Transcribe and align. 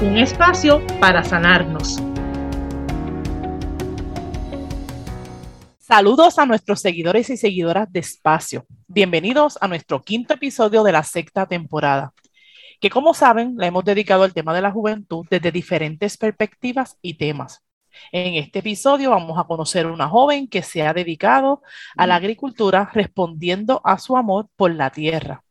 Un 0.00 0.16
espacio 0.16 0.80
para 1.00 1.24
sanarnos. 1.24 2.00
Saludos 5.80 6.38
a 6.38 6.46
nuestros 6.46 6.80
seguidores 6.80 7.30
y 7.30 7.36
seguidoras 7.36 7.90
de 7.90 7.98
Espacio. 7.98 8.64
Bienvenidos 8.86 9.58
a 9.60 9.66
nuestro 9.66 10.04
quinto 10.04 10.34
episodio 10.34 10.84
de 10.84 10.92
la 10.92 11.02
sexta 11.02 11.46
temporada, 11.46 12.12
que 12.80 12.90
como 12.90 13.12
saben, 13.12 13.56
le 13.58 13.66
hemos 13.66 13.84
dedicado 13.84 14.22
al 14.22 14.32
tema 14.32 14.54
de 14.54 14.62
la 14.62 14.70
juventud 14.70 15.26
desde 15.28 15.50
diferentes 15.50 16.16
perspectivas 16.16 16.96
y 17.02 17.14
temas. 17.14 17.64
En 18.12 18.34
este 18.34 18.60
episodio 18.60 19.10
vamos 19.10 19.36
a 19.36 19.48
conocer 19.48 19.86
a 19.86 19.92
una 19.92 20.08
joven 20.08 20.46
que 20.46 20.62
se 20.62 20.86
ha 20.86 20.94
dedicado 20.94 21.60
a 21.96 22.06
la 22.06 22.14
agricultura 22.14 22.88
respondiendo 22.94 23.80
a 23.82 23.98
su 23.98 24.16
amor 24.16 24.48
por 24.54 24.72
la 24.72 24.90
tierra. 24.90 25.42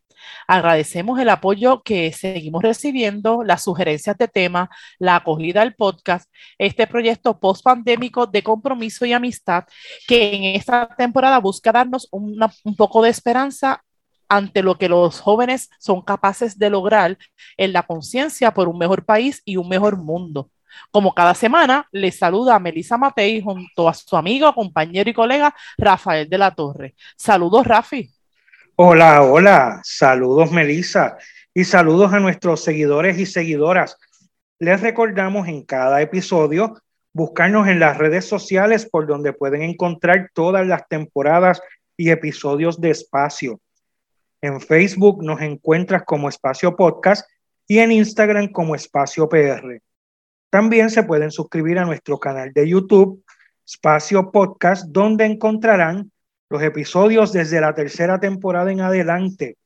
Agradecemos 0.47 1.19
el 1.19 1.29
apoyo 1.29 1.81
que 1.83 2.11
seguimos 2.13 2.63
recibiendo, 2.63 3.43
las 3.43 3.63
sugerencias 3.63 4.17
de 4.17 4.27
tema, 4.27 4.69
la 4.99 5.17
acogida 5.17 5.61
al 5.61 5.75
podcast, 5.75 6.29
este 6.57 6.87
proyecto 6.87 7.39
post-pandémico 7.39 8.27
de 8.27 8.43
compromiso 8.43 9.05
y 9.05 9.13
amistad 9.13 9.65
que 10.07 10.35
en 10.35 10.43
esta 10.55 10.87
temporada 10.95 11.39
busca 11.39 11.71
darnos 11.71 12.07
un 12.11 12.75
poco 12.75 13.01
de 13.01 13.09
esperanza 13.09 13.83
ante 14.29 14.61
lo 14.61 14.77
que 14.77 14.89
los 14.89 15.19
jóvenes 15.19 15.69
son 15.79 16.01
capaces 16.01 16.57
de 16.59 16.69
lograr 16.69 17.17
en 17.57 17.73
la 17.73 17.83
conciencia 17.83 18.53
por 18.53 18.67
un 18.67 18.77
mejor 18.77 19.05
país 19.05 19.41
y 19.45 19.57
un 19.57 19.69
mejor 19.69 19.97
mundo. 19.97 20.51
Como 20.91 21.13
cada 21.13 21.33
semana, 21.33 21.87
les 21.91 22.17
saluda 22.17 22.55
a 22.55 22.59
Melissa 22.59 22.97
Matei 22.97 23.41
junto 23.41 23.89
a 23.89 23.93
su 23.93 24.15
amigo, 24.15 24.53
compañero 24.53 25.09
y 25.09 25.13
colega 25.13 25.55
Rafael 25.77 26.29
de 26.29 26.37
la 26.37 26.53
Torre. 26.53 26.95
Saludos, 27.15 27.65
Rafi. 27.65 28.16
Hola, 28.79 29.23
hola, 29.23 29.81
saludos 29.83 30.51
Melissa 30.51 31.17
y 31.51 31.63
saludos 31.63 32.13
a 32.13 32.19
nuestros 32.19 32.63
seguidores 32.63 33.17
y 33.17 33.25
seguidoras. 33.25 33.97
Les 34.59 34.79
recordamos 34.81 35.47
en 35.47 35.63
cada 35.63 35.99
episodio 35.99 36.79
buscarnos 37.11 37.67
en 37.67 37.79
las 37.79 37.97
redes 37.97 38.25
sociales 38.25 38.87
por 38.87 39.07
donde 39.07 39.33
pueden 39.33 39.63
encontrar 39.63 40.29
todas 40.31 40.67
las 40.67 40.87
temporadas 40.87 41.59
y 41.97 42.11
episodios 42.11 42.79
de 42.79 42.91
Espacio. 42.91 43.59
En 44.41 44.61
Facebook 44.61 45.23
nos 45.23 45.41
encuentras 45.41 46.03
como 46.03 46.29
Espacio 46.29 46.75
Podcast 46.75 47.27
y 47.65 47.79
en 47.79 47.91
Instagram 47.91 48.49
como 48.49 48.75
Espacio 48.75 49.27
PR. 49.27 49.81
También 50.51 50.91
se 50.91 51.01
pueden 51.01 51.31
suscribir 51.31 51.79
a 51.79 51.85
nuestro 51.85 52.19
canal 52.19 52.53
de 52.53 52.69
YouTube, 52.69 53.23
Espacio 53.65 54.31
Podcast, 54.31 54.85
donde 54.89 55.25
encontrarán 55.25 56.11
los 56.49 56.61
episodios 56.61 57.33
desde 57.33 57.61
la 57.61 57.73
tercera 57.73 58.19
temporada 58.19 58.71
en 58.71 58.81
adelante. 58.81 59.57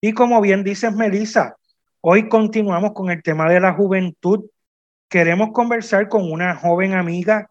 Y 0.00 0.12
como 0.12 0.40
bien 0.40 0.64
dices, 0.64 0.94
Melissa, 0.94 1.56
hoy 2.00 2.28
continuamos 2.28 2.92
con 2.92 3.10
el 3.10 3.22
tema 3.22 3.48
de 3.48 3.60
la 3.60 3.72
juventud. 3.72 4.46
Queremos 5.08 5.50
conversar 5.52 6.08
con 6.08 6.30
una 6.30 6.56
joven 6.56 6.94
amiga 6.94 7.50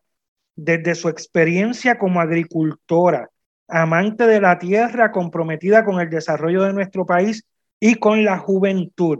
desde 0.55 0.95
su 0.95 1.09
experiencia 1.09 1.97
como 1.97 2.19
agricultora, 2.19 3.29
amante 3.67 4.27
de 4.27 4.41
la 4.41 4.59
tierra, 4.59 5.11
comprometida 5.11 5.85
con 5.85 5.99
el 5.99 6.09
desarrollo 6.09 6.63
de 6.63 6.73
nuestro 6.73 7.05
país 7.05 7.45
y 7.79 7.95
con 7.95 8.23
la 8.25 8.37
juventud. 8.37 9.19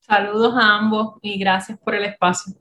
Saludos 0.00 0.54
a 0.56 0.76
ambos 0.76 1.18
y 1.20 1.38
gracias 1.38 1.78
por 1.78 1.94
el 1.94 2.04
espacio. 2.04 2.54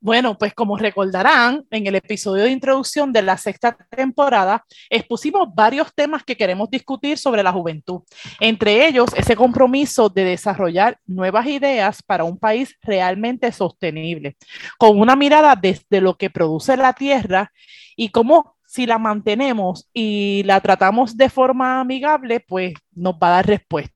Bueno, 0.00 0.36
pues 0.36 0.52
como 0.52 0.76
recordarán, 0.76 1.64
en 1.70 1.86
el 1.86 1.94
episodio 1.94 2.44
de 2.44 2.50
introducción 2.50 3.12
de 3.12 3.22
la 3.22 3.38
sexta 3.38 3.76
temporada 3.90 4.64
expusimos 4.90 5.48
varios 5.54 5.92
temas 5.94 6.22
que 6.22 6.36
queremos 6.36 6.68
discutir 6.70 7.16
sobre 7.16 7.42
la 7.42 7.52
juventud, 7.52 8.02
entre 8.38 8.86
ellos 8.86 9.08
ese 9.16 9.34
compromiso 9.34 10.10
de 10.10 10.24
desarrollar 10.24 10.98
nuevas 11.06 11.46
ideas 11.46 12.02
para 12.02 12.24
un 12.24 12.38
país 12.38 12.76
realmente 12.82 13.50
sostenible, 13.52 14.36
con 14.78 15.00
una 15.00 15.16
mirada 15.16 15.56
desde 15.56 16.00
lo 16.00 16.16
que 16.16 16.28
produce 16.30 16.76
la 16.76 16.92
tierra 16.92 17.50
y 17.96 18.10
cómo 18.10 18.56
si 18.66 18.84
la 18.84 18.98
mantenemos 18.98 19.88
y 19.94 20.42
la 20.44 20.60
tratamos 20.60 21.16
de 21.16 21.30
forma 21.30 21.80
amigable, 21.80 22.40
pues 22.40 22.74
nos 22.94 23.14
va 23.14 23.28
a 23.28 23.30
dar 23.30 23.46
respuesta. 23.46 23.95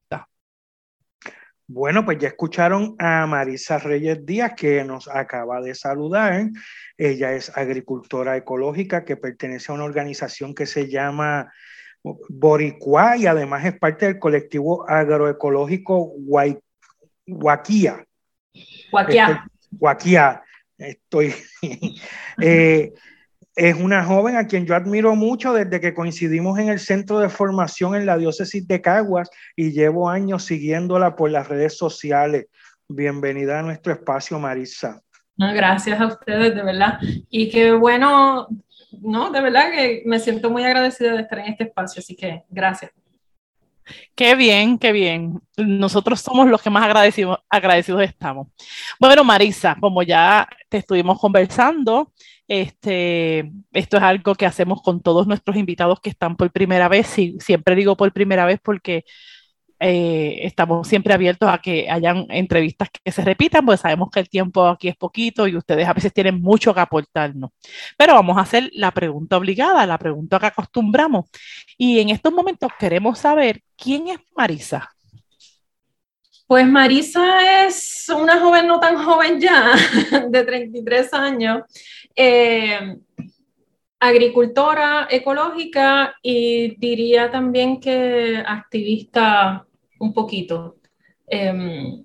Bueno, 1.72 2.04
pues 2.04 2.18
ya 2.18 2.26
escucharon 2.26 2.96
a 2.98 3.28
Marisa 3.28 3.78
Reyes 3.78 4.26
Díaz 4.26 4.54
que 4.56 4.82
nos 4.82 5.06
acaba 5.06 5.60
de 5.60 5.76
saludar. 5.76 6.50
Ella 6.98 7.32
es 7.32 7.56
agricultora 7.56 8.36
ecológica 8.36 9.04
que 9.04 9.16
pertenece 9.16 9.70
a 9.70 9.76
una 9.76 9.84
organización 9.84 10.52
que 10.52 10.66
se 10.66 10.88
llama 10.90 11.52
Boricua 12.02 13.16
y 13.16 13.28
además 13.28 13.64
es 13.66 13.78
parte 13.78 14.06
del 14.06 14.18
colectivo 14.18 14.84
agroecológico 14.90 16.12
Huaquía. 17.28 18.04
Huaquía. 18.90 19.46
Huaquía. 19.78 20.42
Estoy. 20.76 21.32
eh, 22.42 22.92
es 23.60 23.76
una 23.76 24.02
joven 24.02 24.36
a 24.36 24.46
quien 24.46 24.64
yo 24.64 24.74
admiro 24.74 25.14
mucho 25.14 25.52
desde 25.52 25.82
que 25.82 25.92
coincidimos 25.92 26.58
en 26.58 26.70
el 26.70 26.78
centro 26.78 27.18
de 27.18 27.28
formación 27.28 27.94
en 27.94 28.06
la 28.06 28.16
diócesis 28.16 28.66
de 28.66 28.80
Caguas 28.80 29.28
y 29.54 29.72
llevo 29.72 30.08
años 30.08 30.44
siguiéndola 30.44 31.14
por 31.14 31.30
las 31.30 31.46
redes 31.46 31.76
sociales. 31.76 32.46
Bienvenida 32.88 33.58
a 33.58 33.62
nuestro 33.62 33.92
espacio, 33.92 34.38
Marisa. 34.38 35.02
gracias 35.36 36.00
a 36.00 36.06
ustedes, 36.06 36.54
de 36.54 36.62
verdad. 36.62 37.00
Y 37.28 37.50
qué 37.50 37.72
bueno, 37.72 38.48
no, 39.02 39.30
de 39.30 39.42
verdad 39.42 39.70
que 39.70 40.04
me 40.06 40.18
siento 40.20 40.48
muy 40.48 40.64
agradecida 40.64 41.12
de 41.12 41.20
estar 41.20 41.40
en 41.40 41.52
este 41.52 41.64
espacio, 41.64 42.00
así 42.00 42.16
que 42.16 42.44
gracias. 42.48 42.92
Qué 44.14 44.34
bien, 44.34 44.78
qué 44.78 44.92
bien. 44.92 45.40
Nosotros 45.56 46.20
somos 46.20 46.48
los 46.48 46.62
que 46.62 46.70
más 46.70 46.84
agradecidos, 46.84 48.02
estamos. 48.02 48.48
Bueno, 48.98 49.24
Marisa, 49.24 49.76
como 49.80 50.02
ya 50.02 50.48
te 50.68 50.78
estuvimos 50.78 51.18
conversando, 51.18 52.12
este, 52.46 53.50
esto 53.72 53.96
es 53.96 54.02
algo 54.02 54.34
que 54.34 54.46
hacemos 54.46 54.82
con 54.82 55.00
todos 55.02 55.26
nuestros 55.26 55.56
invitados 55.56 56.00
que 56.00 56.10
están 56.10 56.36
por 56.36 56.50
primera 56.52 56.88
vez. 56.88 57.18
Y 57.18 57.36
siempre 57.40 57.74
digo 57.74 57.96
por 57.96 58.12
primera 58.12 58.44
vez 58.46 58.60
porque 58.62 59.04
eh, 59.82 60.40
estamos 60.42 60.86
siempre 60.86 61.14
abiertos 61.14 61.48
a 61.48 61.56
que 61.56 61.90
hayan 61.90 62.26
entrevistas 62.28 62.90
que 62.90 63.10
se 63.10 63.24
repitan, 63.24 63.64
pues 63.64 63.80
sabemos 63.80 64.10
que 64.10 64.20
el 64.20 64.28
tiempo 64.28 64.66
aquí 64.66 64.88
es 64.88 64.96
poquito 64.96 65.48
y 65.48 65.56
ustedes 65.56 65.88
a 65.88 65.94
veces 65.94 66.12
tienen 66.12 66.38
mucho 66.40 66.74
que 66.74 66.80
aportarnos. 66.80 67.50
Pero 67.96 68.12
vamos 68.12 68.36
a 68.36 68.42
hacer 68.42 68.70
la 68.74 68.90
pregunta 68.90 69.38
obligada, 69.38 69.86
la 69.86 69.96
pregunta 69.96 70.38
que 70.38 70.46
acostumbramos. 70.46 71.30
Y 71.78 71.98
en 71.98 72.10
estos 72.10 72.30
momentos 72.30 72.70
queremos 72.78 73.18
saber 73.18 73.62
quién 73.74 74.08
es 74.08 74.18
Marisa. 74.36 74.90
Pues 76.46 76.66
Marisa 76.66 77.64
es 77.64 78.12
una 78.14 78.38
joven 78.38 78.66
no 78.66 78.80
tan 78.80 79.02
joven 79.02 79.40
ya, 79.40 79.72
de 80.28 80.44
33 80.44 81.14
años, 81.14 81.62
eh, 82.14 82.96
agricultora 83.98 85.06
ecológica 85.08 86.14
y 86.22 86.76
diría 86.76 87.30
también 87.30 87.80
que 87.80 88.42
activista 88.46 89.64
un 90.00 90.12
poquito. 90.12 90.76
Em, 91.28 92.04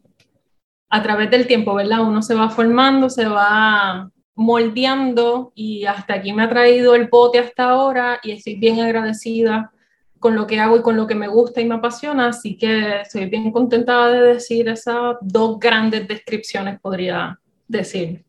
a 0.89 1.01
través 1.01 1.31
del 1.31 1.47
tiempo, 1.47 1.73
¿verdad? 1.73 2.01
Uno 2.01 2.21
se 2.21 2.35
va 2.35 2.49
formando, 2.49 3.09
se 3.09 3.25
va 3.25 4.11
moldeando 4.35 5.51
y 5.55 5.85
hasta 5.85 6.15
aquí 6.15 6.31
me 6.33 6.43
ha 6.43 6.49
traído 6.49 6.93
el 6.93 7.07
bote 7.07 7.39
hasta 7.39 7.69
ahora 7.69 8.19
y 8.21 8.31
estoy 8.31 8.55
bien 8.55 8.79
agradecida 8.81 9.71
con 10.19 10.35
lo 10.35 10.45
que 10.45 10.59
hago 10.59 10.77
y 10.77 10.81
con 10.81 10.97
lo 10.97 11.07
que 11.07 11.15
me 11.15 11.27
gusta 11.27 11.61
y 11.61 11.65
me 11.65 11.75
apasiona, 11.75 12.29
así 12.29 12.57
que 12.57 13.01
estoy 13.01 13.27
bien 13.27 13.51
contenta 13.51 14.07
de 14.07 14.33
decir 14.33 14.67
esas 14.67 15.17
dos 15.21 15.59
grandes 15.59 16.07
descripciones, 16.07 16.79
podría 16.79 17.39
decir. 17.67 18.25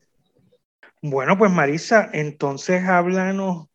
Bueno, 1.02 1.38
pues 1.38 1.50
Marisa, 1.50 2.10
entonces 2.12 2.84
háblanos 2.84 3.68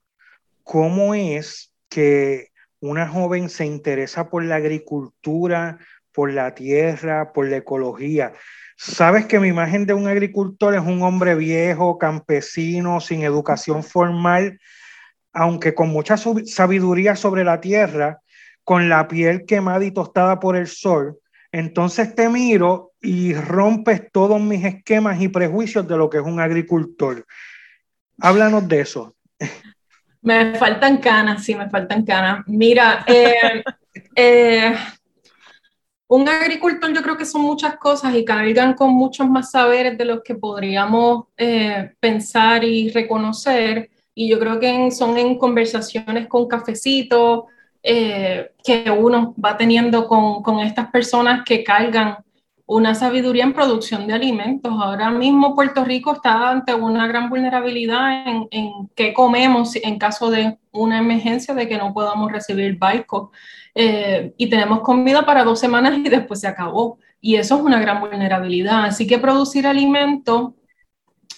cómo 0.63 1.13
es 1.13 1.73
que 1.89 2.50
una 2.81 3.07
joven 3.07 3.49
se 3.49 3.65
interesa 3.65 4.29
por 4.29 4.43
la 4.43 4.55
agricultura, 4.55 5.77
por 6.11 6.33
la 6.33 6.53
tierra, 6.53 7.31
por 7.31 7.47
la 7.47 7.57
ecología. 7.57 8.33
Sabes 8.75 9.27
que 9.27 9.39
mi 9.39 9.47
imagen 9.47 9.85
de 9.85 9.93
un 9.93 10.07
agricultor 10.07 10.75
es 10.75 10.81
un 10.81 11.03
hombre 11.03 11.35
viejo, 11.35 11.97
campesino, 11.97 12.99
sin 12.99 13.21
educación 13.21 13.83
formal, 13.83 14.59
aunque 15.31 15.73
con 15.73 15.89
mucha 15.89 16.17
sabiduría 16.17 17.15
sobre 17.15 17.43
la 17.43 17.61
tierra, 17.61 18.19
con 18.63 18.89
la 18.89 19.07
piel 19.07 19.45
quemada 19.45 19.85
y 19.85 19.91
tostada 19.91 20.39
por 20.39 20.57
el 20.57 20.67
sol, 20.67 21.19
entonces 21.51 22.15
te 22.15 22.29
miro 22.29 22.91
y 23.01 23.33
rompes 23.33 24.11
todos 24.11 24.39
mis 24.39 24.63
esquemas 24.63 25.21
y 25.21 25.27
prejuicios 25.27 25.87
de 25.87 25.97
lo 25.97 26.09
que 26.09 26.17
es 26.17 26.23
un 26.23 26.39
agricultor. 26.39 27.25
Háblanos 28.19 28.67
de 28.67 28.81
eso. 28.81 29.15
Me 30.21 30.55
faltan 30.55 30.97
canas, 30.97 31.43
sí, 31.43 31.55
me 31.55 31.69
faltan 31.69 32.05
canas. 32.05 32.43
Mira, 32.47 33.03
eh, 33.07 33.63
eh, 34.15 34.75
un 36.07 36.29
agricultor 36.29 36.93
yo 36.93 37.01
creo 37.01 37.17
que 37.17 37.25
son 37.25 37.41
muchas 37.41 37.77
cosas 37.77 38.13
y 38.15 38.23
cargan 38.23 38.73
con 38.73 38.91
muchos 38.91 39.27
más 39.27 39.51
saberes 39.51 39.97
de 39.97 40.05
los 40.05 40.21
que 40.23 40.35
podríamos 40.35 41.25
eh, 41.37 41.93
pensar 41.99 42.63
y 42.63 42.89
reconocer. 42.89 43.89
Y 44.13 44.29
yo 44.29 44.39
creo 44.39 44.59
que 44.59 44.91
son 44.91 45.17
en 45.17 45.37
conversaciones 45.37 46.27
con 46.27 46.47
cafecitos 46.47 47.45
que 47.83 48.91
uno 48.95 49.33
va 49.43 49.57
teniendo 49.57 50.07
con, 50.07 50.43
con 50.43 50.59
estas 50.59 50.91
personas 50.91 51.43
que 51.43 51.63
cargan 51.63 52.17
una 52.73 52.95
sabiduría 52.95 53.43
en 53.43 53.51
producción 53.51 54.07
de 54.07 54.13
alimentos. 54.13 54.71
Ahora 54.71 55.11
mismo 55.11 55.53
Puerto 55.53 55.83
Rico 55.83 56.13
está 56.13 56.51
ante 56.51 56.73
una 56.73 57.05
gran 57.05 57.29
vulnerabilidad 57.29 58.25
en, 58.25 58.47
en 58.49 58.89
qué 58.95 59.13
comemos 59.13 59.75
en 59.75 59.99
caso 59.99 60.31
de 60.31 60.57
una 60.71 60.99
emergencia 60.99 61.53
de 61.53 61.67
que 61.67 61.77
no 61.77 61.93
podamos 61.93 62.31
recibir 62.31 62.77
barcos. 62.77 63.31
Eh, 63.75 64.33
y 64.37 64.49
tenemos 64.49 64.79
comida 64.79 65.25
para 65.25 65.43
dos 65.43 65.59
semanas 65.59 65.97
y 65.97 66.07
después 66.07 66.39
se 66.39 66.47
acabó. 66.47 66.97
Y 67.19 67.35
eso 67.35 67.57
es 67.57 67.61
una 67.61 67.77
gran 67.81 67.99
vulnerabilidad. 67.99 68.85
Así 68.85 69.05
que 69.05 69.19
producir 69.19 69.67
alimentos 69.67 70.53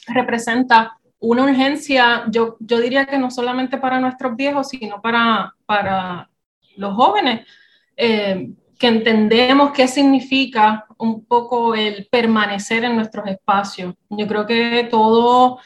representa 0.05 0.99
una 1.17 1.45
urgencia, 1.45 2.25
yo, 2.29 2.57
yo 2.59 2.79
diría 2.79 3.07
que 3.07 3.17
no 3.17 3.31
solamente 3.31 3.79
para 3.79 3.99
nuestros 3.99 4.35
viejos, 4.35 4.69
sino 4.69 5.01
para, 5.01 5.55
para 5.65 6.29
los 6.77 6.93
jóvenes. 6.93 7.47
Eh, 7.97 8.51
que 8.83 8.87
entendemos 8.89 9.71
qué 9.71 9.87
significa 9.87 10.85
un 11.03 11.25
poco 11.25 11.75
el 11.75 12.07
permanecer 12.09 12.83
en 12.83 12.95
nuestros 12.95 13.27
espacios. 13.27 13.93
Yo 14.09 14.27
creo 14.27 14.45
que 14.45 14.87
todo, 14.89 15.59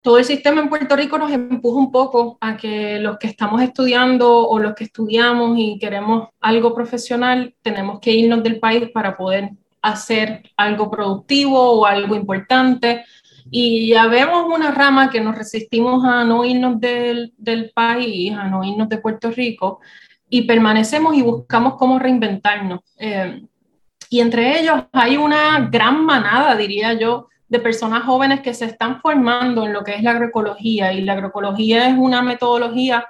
todo 0.00 0.18
el 0.18 0.24
sistema 0.24 0.60
en 0.60 0.68
Puerto 0.68 0.96
Rico 0.96 1.18
nos 1.18 1.32
empuja 1.32 1.78
un 1.78 1.90
poco 1.90 2.38
a 2.40 2.56
que 2.56 2.98
los 3.00 3.18
que 3.18 3.26
estamos 3.26 3.60
estudiando 3.62 4.48
o 4.48 4.58
los 4.58 4.74
que 4.74 4.84
estudiamos 4.84 5.58
y 5.58 5.78
queremos 5.78 6.28
algo 6.40 6.74
profesional, 6.74 7.54
tenemos 7.62 8.00
que 8.00 8.12
irnos 8.12 8.42
del 8.42 8.60
país 8.60 8.90
para 8.92 9.16
poder 9.16 9.50
hacer 9.82 10.42
algo 10.56 10.90
productivo 10.90 11.80
o 11.80 11.86
algo 11.86 12.14
importante. 12.14 13.04
Y 13.50 13.88
ya 13.88 14.06
vemos 14.06 14.46
una 14.46 14.70
rama 14.70 15.10
que 15.10 15.20
nos 15.20 15.36
resistimos 15.36 16.04
a 16.04 16.24
no 16.24 16.44
irnos 16.44 16.80
del, 16.80 17.34
del 17.36 17.70
país, 17.70 18.32
a 18.32 18.48
no 18.48 18.64
irnos 18.64 18.88
de 18.88 18.98
Puerto 18.98 19.30
Rico, 19.30 19.80
y 20.28 20.42
permanecemos 20.42 21.14
y 21.14 21.22
buscamos 21.22 21.74
cómo 21.76 21.98
reinventarnos. 21.98 22.80
Eh, 22.98 23.42
y 24.14 24.20
entre 24.20 24.60
ellos 24.60 24.84
hay 24.92 25.16
una 25.16 25.68
gran 25.72 26.04
manada, 26.04 26.54
diría 26.54 26.92
yo, 26.92 27.26
de 27.48 27.58
personas 27.58 28.04
jóvenes 28.04 28.42
que 28.42 28.54
se 28.54 28.66
están 28.66 29.00
formando 29.00 29.66
en 29.66 29.72
lo 29.72 29.82
que 29.82 29.96
es 29.96 30.04
la 30.04 30.12
agroecología. 30.12 30.92
Y 30.92 31.00
la 31.00 31.14
agroecología 31.14 31.88
es 31.88 31.98
una 31.98 32.22
metodología, 32.22 33.08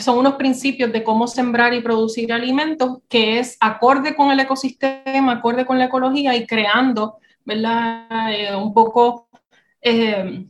son 0.00 0.16
unos 0.16 0.36
principios 0.36 0.90
de 0.94 1.04
cómo 1.04 1.26
sembrar 1.26 1.74
y 1.74 1.82
producir 1.82 2.32
alimentos 2.32 3.00
que 3.06 3.38
es 3.38 3.58
acorde 3.60 4.16
con 4.16 4.30
el 4.30 4.40
ecosistema, 4.40 5.32
acorde 5.32 5.66
con 5.66 5.78
la 5.78 5.84
ecología 5.84 6.34
y 6.34 6.46
creando, 6.46 7.18
¿verdad? 7.44 8.32
Eh, 8.32 8.56
un 8.56 8.72
poco 8.72 9.28
eh, 9.82 10.46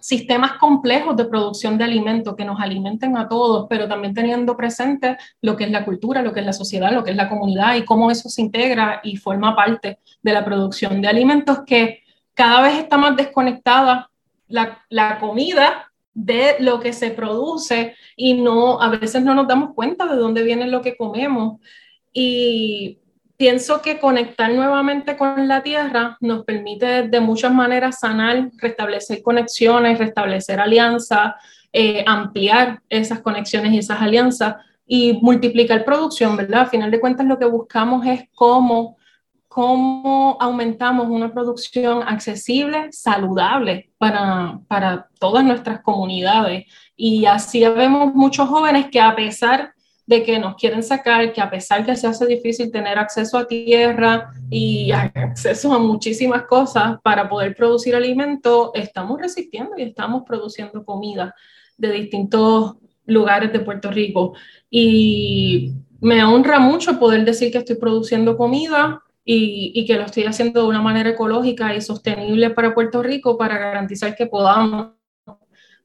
sistemas 0.00 0.52
complejos 0.54 1.16
de 1.16 1.26
producción 1.26 1.78
de 1.78 1.84
alimentos 1.84 2.34
que 2.34 2.44
nos 2.44 2.60
alimenten 2.60 3.16
a 3.16 3.28
todos, 3.28 3.66
pero 3.68 3.86
también 3.86 4.14
teniendo 4.14 4.56
presente 4.56 5.16
lo 5.42 5.56
que 5.56 5.64
es 5.64 5.70
la 5.70 5.84
cultura, 5.84 6.22
lo 6.22 6.32
que 6.32 6.40
es 6.40 6.46
la 6.46 6.52
sociedad, 6.52 6.92
lo 6.92 7.04
que 7.04 7.10
es 7.10 7.16
la 7.16 7.28
comunidad 7.28 7.76
y 7.76 7.84
cómo 7.84 8.10
eso 8.10 8.28
se 8.28 8.42
integra 8.42 9.00
y 9.04 9.16
forma 9.16 9.54
parte 9.54 9.98
de 10.22 10.32
la 10.32 10.44
producción 10.44 11.00
de 11.00 11.08
alimentos 11.08 11.60
que 11.66 12.02
cada 12.34 12.62
vez 12.62 12.78
está 12.78 12.96
más 12.96 13.16
desconectada 13.16 14.10
la, 14.48 14.82
la 14.88 15.18
comida 15.18 15.90
de 16.14 16.56
lo 16.60 16.80
que 16.80 16.92
se 16.92 17.10
produce 17.10 17.94
y 18.16 18.34
no 18.34 18.80
a 18.80 18.88
veces 18.88 19.22
no 19.22 19.34
nos 19.34 19.46
damos 19.46 19.74
cuenta 19.74 20.06
de 20.06 20.16
dónde 20.16 20.42
viene 20.42 20.66
lo 20.66 20.82
que 20.82 20.96
comemos. 20.96 21.60
Y 22.12 22.98
pienso 23.40 23.80
que 23.80 23.98
conectar 23.98 24.52
nuevamente 24.52 25.16
con 25.16 25.48
la 25.48 25.62
tierra 25.62 26.18
nos 26.20 26.44
permite 26.44 27.08
de 27.08 27.20
muchas 27.20 27.50
maneras 27.50 28.00
sanar, 28.00 28.50
restablecer 28.58 29.22
conexiones, 29.22 29.98
restablecer 29.98 30.60
alianzas, 30.60 31.36
eh, 31.72 32.04
ampliar 32.06 32.82
esas 32.90 33.20
conexiones 33.20 33.72
y 33.72 33.78
esas 33.78 34.02
alianzas 34.02 34.56
y 34.86 35.18
multiplicar 35.22 35.86
producción, 35.86 36.36
¿verdad? 36.36 36.60
A 36.60 36.66
final 36.66 36.90
de 36.90 37.00
cuentas 37.00 37.26
lo 37.26 37.38
que 37.38 37.46
buscamos 37.46 38.04
es 38.04 38.24
cómo, 38.34 38.98
cómo 39.48 40.36
aumentamos 40.38 41.08
una 41.08 41.32
producción 41.32 42.02
accesible, 42.02 42.88
saludable 42.92 43.90
para, 43.96 44.60
para 44.68 45.08
todas 45.18 45.44
nuestras 45.44 45.80
comunidades. 45.80 46.66
Y 46.94 47.24
así 47.24 47.66
vemos 47.66 48.14
muchos 48.14 48.50
jóvenes 48.50 48.88
que 48.90 49.00
a 49.00 49.16
pesar 49.16 49.72
de 50.10 50.24
que 50.24 50.40
nos 50.40 50.56
quieren 50.56 50.82
sacar, 50.82 51.32
que 51.32 51.40
a 51.40 51.48
pesar 51.48 51.86
que 51.86 51.94
se 51.94 52.08
hace 52.08 52.26
difícil 52.26 52.72
tener 52.72 52.98
acceso 52.98 53.38
a 53.38 53.46
tierra 53.46 54.32
y 54.50 54.90
acceso 54.90 55.72
a 55.72 55.78
muchísimas 55.78 56.42
cosas 56.46 56.98
para 57.04 57.28
poder 57.28 57.54
producir 57.54 57.94
alimento, 57.94 58.72
estamos 58.74 59.20
resistiendo 59.20 59.78
y 59.78 59.82
estamos 59.82 60.24
produciendo 60.26 60.84
comida 60.84 61.32
de 61.78 61.92
distintos 61.92 62.74
lugares 63.06 63.52
de 63.52 63.60
Puerto 63.60 63.92
Rico. 63.92 64.34
Y 64.68 65.74
me 66.00 66.24
honra 66.24 66.58
mucho 66.58 66.98
poder 66.98 67.24
decir 67.24 67.52
que 67.52 67.58
estoy 67.58 67.76
produciendo 67.76 68.36
comida 68.36 69.04
y, 69.24 69.70
y, 69.76 69.86
que 69.86 69.94
lo 69.94 70.06
estoy 70.06 70.24
haciendo 70.24 70.62
de 70.62 70.68
una 70.70 70.82
manera 70.82 71.10
ecológica 71.10 71.72
y 71.76 71.80
sostenible 71.80 72.50
para 72.50 72.74
Puerto 72.74 73.00
Rico 73.00 73.38
para 73.38 73.58
garantizar 73.58 74.16
que 74.16 74.26
podamos 74.26 74.88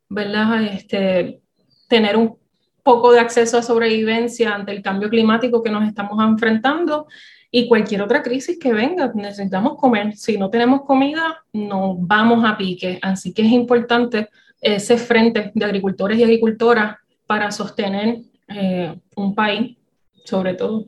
¿verdad? 0.10 0.64
Este, 0.64 1.42
tener 1.88 2.18
un 2.18 2.38
poco 2.86 3.12
de 3.12 3.20
acceso 3.20 3.58
a 3.58 3.64
sobrevivencia 3.64 4.54
ante 4.54 4.72
el 4.72 4.84
cambio 4.84 5.10
climático 5.10 5.64
que 5.64 5.72
nos 5.72 5.88
estamos 5.88 6.24
enfrentando 6.24 7.08
y 7.50 7.68
cualquier 7.68 8.04
otra 8.04 8.22
crisis 8.22 8.60
que 8.60 8.74
venga. 8.74 9.12
Necesitamos 9.16 9.76
comer. 9.76 10.16
Si 10.16 10.38
no 10.38 10.52
tenemos 10.52 10.84
comida, 10.84 11.44
no 11.52 11.96
vamos 11.98 12.46
a 12.46 12.56
pique. 12.56 13.00
Así 13.02 13.34
que 13.34 13.42
es 13.42 13.52
importante 13.52 14.30
ese 14.62 14.98
frente 14.98 15.52
de 15.56 15.66
agricultores 15.66 16.20
y 16.20 16.24
agricultoras 16.24 16.98
para 17.26 17.50
sostener 17.50 18.20
eh, 18.48 18.96
un 19.16 19.34
país, 19.34 19.76
sobre 20.24 20.54
todo. 20.54 20.86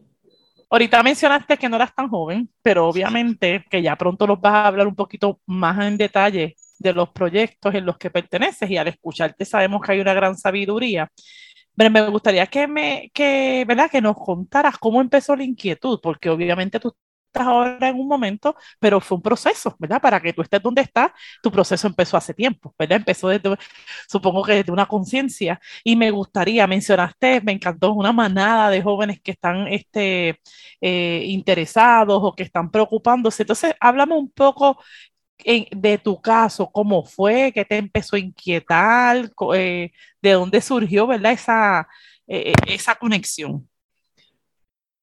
Ahorita 0.69 1.01
mencionaste 1.01 1.57
que 1.57 1.67
no 1.67 1.77
eras 1.77 1.95
tan 1.95 2.09
joven, 2.09 2.47
pero 2.61 2.87
obviamente 2.87 3.65
que 3.71 3.81
ya 3.81 3.95
pronto 3.95 4.27
nos 4.27 4.39
vas 4.39 4.53
a 4.53 4.67
hablar 4.67 4.85
un 4.85 4.95
poquito 4.95 5.39
más 5.47 5.79
en 5.83 5.97
detalle 5.97 6.55
de 6.77 6.93
los 6.93 7.09
proyectos 7.09 7.73
en 7.73 7.85
los 7.85 7.97
que 7.97 8.11
perteneces 8.11 8.69
y 8.69 8.77
al 8.77 8.87
escucharte 8.87 9.45
sabemos 9.45 9.81
que 9.81 9.93
hay 9.93 9.99
una 9.99 10.13
gran 10.13 10.37
sabiduría. 10.37 11.09
Pero 11.77 11.91
me 11.91 12.09
gustaría 12.09 12.47
que, 12.47 12.67
me, 12.67 13.11
que, 13.13 13.63
¿verdad? 13.67 13.89
que 13.91 14.01
nos 14.01 14.15
contaras 14.17 14.77
cómo 14.79 14.99
empezó 15.01 15.35
la 15.35 15.43
inquietud, 15.43 15.99
porque 16.01 16.29
obviamente 16.29 16.79
tú 16.79 16.95
estás 17.27 17.47
ahora 17.47 17.89
en 17.89 17.99
un 17.99 18.07
momento, 18.07 18.55
pero 18.79 18.99
fue 18.99 19.17
un 19.17 19.21
proceso, 19.21 19.75
¿verdad? 19.79 20.01
Para 20.01 20.19
que 20.19 20.33
tú 20.33 20.41
estés 20.41 20.61
donde 20.61 20.81
estás, 20.81 21.11
tu 21.43 21.51
proceso 21.51 21.85
empezó 21.87 22.17
hace 22.17 22.33
tiempo, 22.33 22.73
¿verdad? 22.79 22.97
Empezó 22.97 23.27
desde, 23.29 23.55
supongo 24.09 24.43
que 24.43 24.53
desde 24.53 24.71
una 24.71 24.87
conciencia. 24.87 25.59
Y 25.83 25.95
me 25.95 26.09
gustaría, 26.11 26.65
mencionaste, 26.67 27.41
me 27.41 27.51
encantó, 27.51 27.93
una 27.93 28.11
manada 28.11 28.69
de 28.71 28.81
jóvenes 28.81 29.21
que 29.21 29.31
están 29.31 29.67
este, 29.67 30.39
eh, 30.81 31.21
interesados 31.25 32.19
o 32.23 32.35
que 32.35 32.43
están 32.43 32.71
preocupándose. 32.71 33.43
Entonces, 33.43 33.75
háblame 33.79 34.15
un 34.15 34.31
poco 34.31 34.79
de 35.43 35.97
tu 35.97 36.19
caso, 36.19 36.69
cómo 36.71 37.03
fue, 37.03 37.51
qué 37.53 37.63
te 37.63 37.77
empezó 37.77 38.15
a 38.15 38.19
inquietar, 38.19 39.31
eh, 39.55 39.91
de 40.21 40.31
dónde 40.31 40.61
surgió, 40.61 41.07
¿verdad? 41.07 41.31
Esa, 41.31 41.87
eh, 42.27 42.53
esa 42.67 42.95
conexión. 42.95 43.67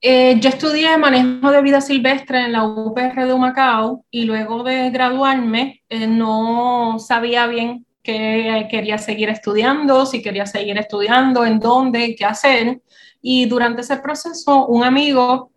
Eh, 0.01 0.39
yo 0.39 0.51
estudié 0.51 0.99
manejo 0.99 1.51
de 1.51 1.63
vida 1.63 1.81
silvestre 1.81 2.45
en 2.45 2.53
la 2.53 2.65
UPR 2.65 3.27
de 3.27 3.33
Humacao 3.33 4.05
y 4.11 4.25
luego 4.25 4.63
de 4.63 4.91
graduarme 4.91 5.83
no 6.09 6.99
sabía 6.99 7.47
bien 7.47 7.87
qué 8.03 8.69
quería 8.71 8.99
seguir 8.99 9.31
estudiando, 9.31 10.05
si 10.05 10.21
quería 10.21 10.45
seguir 10.45 10.77
estudiando, 10.77 11.47
en 11.47 11.59
dónde, 11.59 12.15
qué 12.17 12.27
hacer. 12.27 12.83
Y 13.23 13.47
durante 13.47 13.81
ese 13.81 13.97
proceso, 13.97 14.67
un 14.67 14.85
amigo 14.85 15.51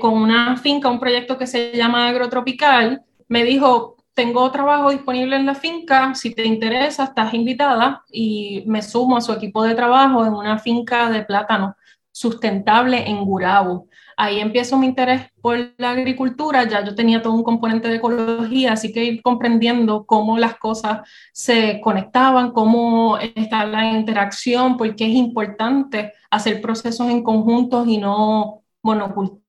con 0.00 0.14
una 0.14 0.56
finca, 0.56 0.88
un 0.88 0.98
proyecto 0.98 1.36
que 1.36 1.46
se 1.46 1.76
llama 1.76 2.08
Agrotropical, 2.08 3.02
me 3.28 3.44
dijo, 3.44 3.99
tengo 4.14 4.50
trabajo 4.50 4.90
disponible 4.90 5.36
en 5.36 5.46
la 5.46 5.54
finca, 5.54 6.14
si 6.14 6.34
te 6.34 6.44
interesa, 6.44 7.04
estás 7.04 7.32
invitada 7.34 8.04
y 8.10 8.64
me 8.66 8.82
sumo 8.82 9.16
a 9.16 9.20
su 9.20 9.32
equipo 9.32 9.62
de 9.62 9.74
trabajo 9.74 10.24
en 10.26 10.34
una 10.34 10.58
finca 10.58 11.10
de 11.10 11.24
plátano 11.24 11.76
sustentable 12.12 13.08
en 13.08 13.24
Gurabo. 13.24 13.88
Ahí 14.16 14.40
empiezo 14.40 14.76
mi 14.76 14.86
interés 14.86 15.28
por 15.40 15.56
la 15.78 15.92
agricultura, 15.92 16.64
ya 16.68 16.84
yo 16.84 16.94
tenía 16.94 17.22
todo 17.22 17.32
un 17.32 17.42
componente 17.42 17.88
de 17.88 17.96
ecología, 17.96 18.74
así 18.74 18.92
que 18.92 19.04
ir 19.04 19.22
comprendiendo 19.22 20.04
cómo 20.04 20.36
las 20.36 20.56
cosas 20.58 21.08
se 21.32 21.80
conectaban, 21.80 22.50
cómo 22.52 23.16
está 23.16 23.64
la 23.64 23.92
interacción, 23.92 24.76
porque 24.76 25.06
es 25.06 25.14
importante 25.14 26.12
hacer 26.30 26.60
procesos 26.60 27.08
en 27.08 27.22
conjuntos 27.22 27.88
y 27.88 27.96
no 27.96 28.62
monocultivos 28.82 29.39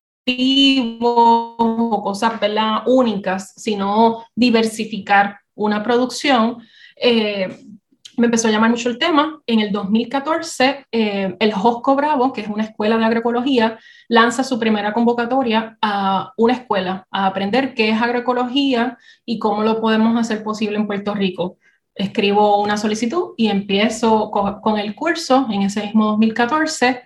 o 1.01 2.01
cosas 2.03 2.39
¿verdad? 2.39 2.83
únicas, 2.85 3.53
sino 3.55 4.23
diversificar 4.35 5.39
una 5.55 5.83
producción. 5.83 6.57
Eh, 6.95 7.65
me 8.17 8.25
empezó 8.25 8.47
a 8.47 8.51
llamar 8.51 8.69
mucho 8.69 8.89
el 8.89 8.97
tema. 8.97 9.41
En 9.47 9.61
el 9.61 9.71
2014, 9.71 10.85
eh, 10.91 11.35
el 11.39 11.53
Josco 11.53 11.95
Bravo, 11.95 12.33
que 12.33 12.41
es 12.41 12.47
una 12.47 12.63
escuela 12.63 12.97
de 12.97 13.05
agroecología, 13.05 13.79
lanza 14.09 14.43
su 14.43 14.59
primera 14.59 14.93
convocatoria 14.93 15.77
a 15.81 16.33
una 16.37 16.53
escuela 16.53 17.07
a 17.09 17.27
aprender 17.27 17.73
qué 17.73 17.89
es 17.89 18.01
agroecología 18.01 18.97
y 19.25 19.39
cómo 19.39 19.63
lo 19.63 19.79
podemos 19.81 20.19
hacer 20.19 20.43
posible 20.43 20.77
en 20.77 20.87
Puerto 20.87 21.15
Rico. 21.15 21.57
Escribo 21.95 22.61
una 22.61 22.77
solicitud 22.77 23.33
y 23.37 23.47
empiezo 23.47 24.31
con 24.31 24.77
el 24.77 24.95
curso 24.95 25.47
en 25.51 25.63
ese 25.63 25.83
mismo 25.83 26.05
2014 26.11 27.03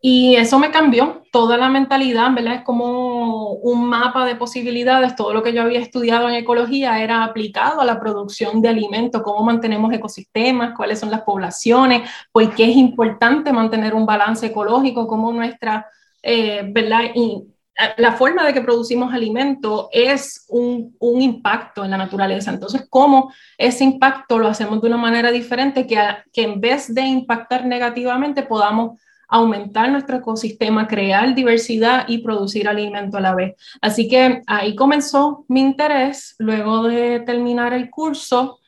y 0.00 0.36
eso 0.36 0.58
me 0.58 0.70
cambió 0.70 1.22
toda 1.32 1.56
la 1.56 1.68
mentalidad, 1.68 2.32
¿verdad? 2.34 2.56
Es 2.56 2.62
como 2.62 3.52
un 3.54 3.88
mapa 3.88 4.26
de 4.26 4.36
posibilidades. 4.36 5.16
Todo 5.16 5.32
lo 5.32 5.42
que 5.42 5.52
yo 5.52 5.62
había 5.62 5.80
estudiado 5.80 6.28
en 6.28 6.36
ecología 6.36 7.02
era 7.02 7.24
aplicado 7.24 7.80
a 7.80 7.84
la 7.84 7.98
producción 7.98 8.60
de 8.60 8.68
alimentos, 8.68 9.22
cómo 9.22 9.42
mantenemos 9.42 9.92
ecosistemas, 9.92 10.74
cuáles 10.76 11.00
son 11.00 11.10
las 11.10 11.22
poblaciones, 11.22 12.08
por 12.30 12.54
qué 12.54 12.70
es 12.70 12.76
importante 12.76 13.52
mantener 13.52 13.94
un 13.94 14.06
balance 14.06 14.46
ecológico, 14.46 15.06
cómo 15.06 15.32
nuestra, 15.32 15.86
eh, 16.22 16.62
¿verdad? 16.72 17.00
Y 17.14 17.44
eh, 17.78 17.94
la 17.96 18.12
forma 18.12 18.44
de 18.44 18.52
que 18.52 18.60
producimos 18.60 19.12
alimentos 19.14 19.88
es 19.92 20.44
un, 20.48 20.94
un, 21.00 21.22
impacto 21.22 21.84
en 21.84 21.90
la 21.90 21.96
naturaleza. 21.96 22.50
Entonces, 22.50 22.86
¿cómo 22.88 23.32
ese 23.56 23.84
impacto 23.84 24.38
lo 24.38 24.48
hacemos 24.48 24.80
de 24.80 24.88
una 24.88 24.98
manera 24.98 25.30
diferente 25.30 25.86
que, 25.86 25.98
que 26.32 26.42
en 26.42 26.60
vez 26.60 26.94
de 26.94 27.02
impactar 27.02 27.64
negativamente 27.64 28.42
podamos 28.42 29.00
aumentar 29.28 29.90
nuestro 29.90 30.16
ecosistema, 30.18 30.86
crear 30.86 31.34
diversidad 31.34 32.04
y 32.08 32.18
producir 32.18 32.68
alimento 32.68 33.18
a 33.18 33.20
la 33.20 33.34
vez. 33.34 33.54
Así 33.80 34.08
que 34.08 34.42
ahí 34.46 34.74
comenzó 34.74 35.44
mi 35.48 35.60
interés. 35.60 36.34
Luego 36.38 36.84
de 36.84 37.20
terminar 37.20 37.72
el 37.72 37.90
curso, 37.90 38.60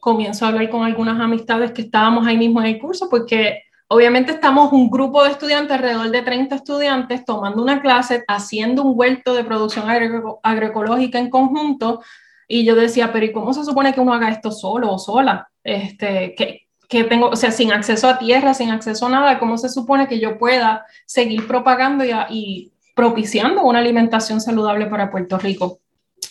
comienzo 0.00 0.44
a 0.44 0.48
hablar 0.48 0.70
con 0.70 0.84
algunas 0.84 1.20
amistades 1.20 1.72
que 1.72 1.82
estábamos 1.82 2.26
ahí 2.26 2.36
mismo 2.36 2.60
en 2.60 2.66
el 2.66 2.78
curso, 2.78 3.08
porque 3.08 3.62
obviamente 3.88 4.32
estamos 4.32 4.72
un 4.72 4.90
grupo 4.90 5.24
de 5.24 5.30
estudiantes, 5.30 5.76
alrededor 5.76 6.10
de 6.10 6.22
30 6.22 6.54
estudiantes, 6.56 7.24
tomando 7.24 7.62
una 7.62 7.80
clase, 7.80 8.24
haciendo 8.28 8.82
un 8.82 8.98
huerto 8.98 9.34
de 9.34 9.44
producción 9.44 9.86
agroecológica 10.42 11.18
en 11.18 11.30
conjunto. 11.30 12.02
Y 12.46 12.64
yo 12.64 12.74
decía, 12.74 13.12
pero 13.12 13.24
¿y 13.24 13.32
cómo 13.32 13.54
se 13.54 13.64
supone 13.64 13.94
que 13.94 14.00
uno 14.00 14.12
haga 14.12 14.28
esto 14.28 14.52
solo 14.52 14.92
o 14.92 14.98
sola? 14.98 15.48
Este, 15.62 16.34
¿qué, 16.36 16.63
que 16.88 17.04
tengo, 17.04 17.28
o 17.28 17.36
sea, 17.36 17.50
sin 17.50 17.72
acceso 17.72 18.08
a 18.08 18.18
tierra, 18.18 18.54
sin 18.54 18.70
acceso 18.70 19.06
a 19.06 19.10
nada, 19.10 19.38
¿cómo 19.38 19.58
se 19.58 19.68
supone 19.68 20.08
que 20.08 20.20
yo 20.20 20.38
pueda 20.38 20.84
seguir 21.06 21.46
propagando 21.46 22.04
y, 22.30 22.70
propiciando 22.94 23.64
una 23.64 23.80
alimentación 23.80 24.40
saludable 24.40 24.86
para 24.86 25.10
Puerto 25.10 25.38
Rico? 25.38 25.80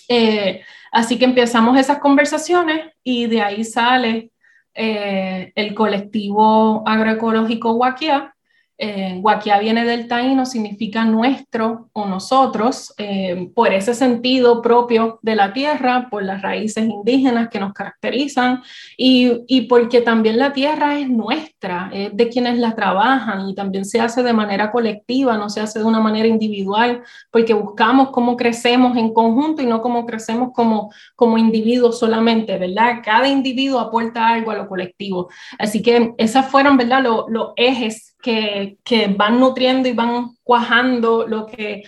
Eh, 0.08 0.62
así 0.92 1.18
que 1.18 1.26
empezamos 1.26 1.78
esas 1.78 2.00
conversaciones 2.00 2.92
y 3.04 3.28
de 3.28 3.42
ahí 3.42 3.64
sale 3.64 4.32
eh, 4.74 5.52
el 5.56 5.76
colectivo 5.76 6.84
agroecológico 6.88 7.74
Huaquia, 7.74 8.33
eh, 8.78 9.22
viene 9.62 9.86
del 9.86 10.08
taíno, 10.08 10.46
significa 10.46 11.06
nuestro 11.06 11.90
o 11.94 12.06
nosotros, 12.06 12.94
eh, 12.98 13.50
por 13.54 13.72
ese 13.72 13.94
sentido 13.94 14.62
propio 14.62 15.20
de 15.22 15.36
la 15.36 15.54
tierra, 15.54 16.08
por 16.10 16.24
las 16.24 16.42
raíces 16.42 16.86
indígenas 16.86 17.50
que 17.50 17.60
nos 17.60 17.74
caracterizan 17.74 18.62
y, 18.98 19.44
y 19.48 19.62
porque 19.62 20.02
también 20.02 20.38
la 20.38 20.54
tierra 20.54 21.00
es 21.00 21.10
nuestra, 21.10 21.90
es 21.94 22.16
de 22.16 22.30
quienes 22.30 22.58
la 22.58 22.76
trabajan 22.76 23.48
y 23.48 23.56
también 23.56 23.86
se 23.86 24.02
hace 24.02 24.24
de 24.24 24.34
manera 24.34 24.72
colectiva, 24.72 25.38
no 25.38 25.50
se 25.50 25.62
hace 25.62 25.80
de 25.80 25.86
una 25.86 26.00
manera 26.00 26.28
individual, 26.28 27.04
porque 27.32 27.54
buscamos 27.54 28.10
cómo 28.10 28.36
crecemos 28.36 28.98
en 28.98 29.14
conjunto 29.14 29.62
y 29.62 29.66
no 29.66 29.82
cómo 29.82 30.06
crecemos 30.06 30.50
como, 30.54 30.92
como 31.16 31.38
individuos 31.38 32.00
solamente, 32.00 32.58
¿verdad? 32.58 33.02
Cada 33.04 33.28
individuo 33.28 33.80
aporta 33.80 34.30
algo 34.30 34.52
a 34.52 34.56
lo 34.56 34.68
colectivo. 34.68 35.30
Así 35.60 35.82
que 35.82 36.14
esas 36.18 36.48
fueron, 36.50 36.78
¿verdad? 36.78 37.04
los 37.04 37.54
ejes 37.56 38.13
que, 38.24 38.78
que 38.84 39.08
van 39.08 39.40
nutriendo 39.40 39.88
y 39.88 39.94
van 39.94 40.30
cuajando 40.44 41.28
lo 41.28 41.46
que 41.46 41.84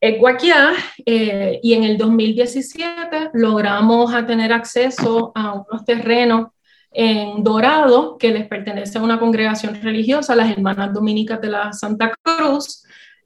es 0.00 0.18
Guaquiá 0.18 0.72
eh, 1.04 1.60
y 1.62 1.74
en 1.74 1.84
el 1.84 1.98
2017 1.98 3.30
logramos 3.34 4.14
a 4.14 4.24
tener 4.24 4.52
acceso 4.52 5.30
a 5.34 5.52
unos 5.52 5.84
terrenos 5.84 6.48
en 6.90 7.44
Dorado 7.44 8.16
que 8.16 8.30
les 8.30 8.48
pertenece 8.48 8.98
a 8.98 9.02
una 9.02 9.20
congregación 9.20 9.80
religiosa, 9.80 10.34
las 10.34 10.50
Hermanas 10.50 10.94
Dominicas 10.94 11.40
de 11.40 11.48
la 11.48 11.72
Santa 11.72 12.12
Cruz. 12.22 12.82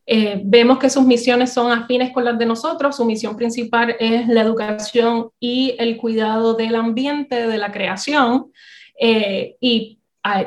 Eh, 0.07 0.43
vemos 0.45 0.79
que 0.79 0.91
sus 0.91 1.05
misiones 1.05 1.53
son 1.53 1.73
afines 1.73 2.13
con 2.13 2.25
las 2.25 2.39
de 2.39 2.45
nosotros. 2.45 2.97
Su 2.97 3.05
misión 3.05 3.37
principal 3.37 3.97
es 3.99 4.27
la 4.29 4.43
educación 4.43 5.31
y 5.39 5.77
el 5.79 5.97
cuidado 5.97 6.55
del 6.55 6.75
ambiente, 6.75 7.47
de 7.47 7.57
la 7.57 7.73
creación. 7.73 8.53
Eh, 9.01 9.57
y 9.61 9.99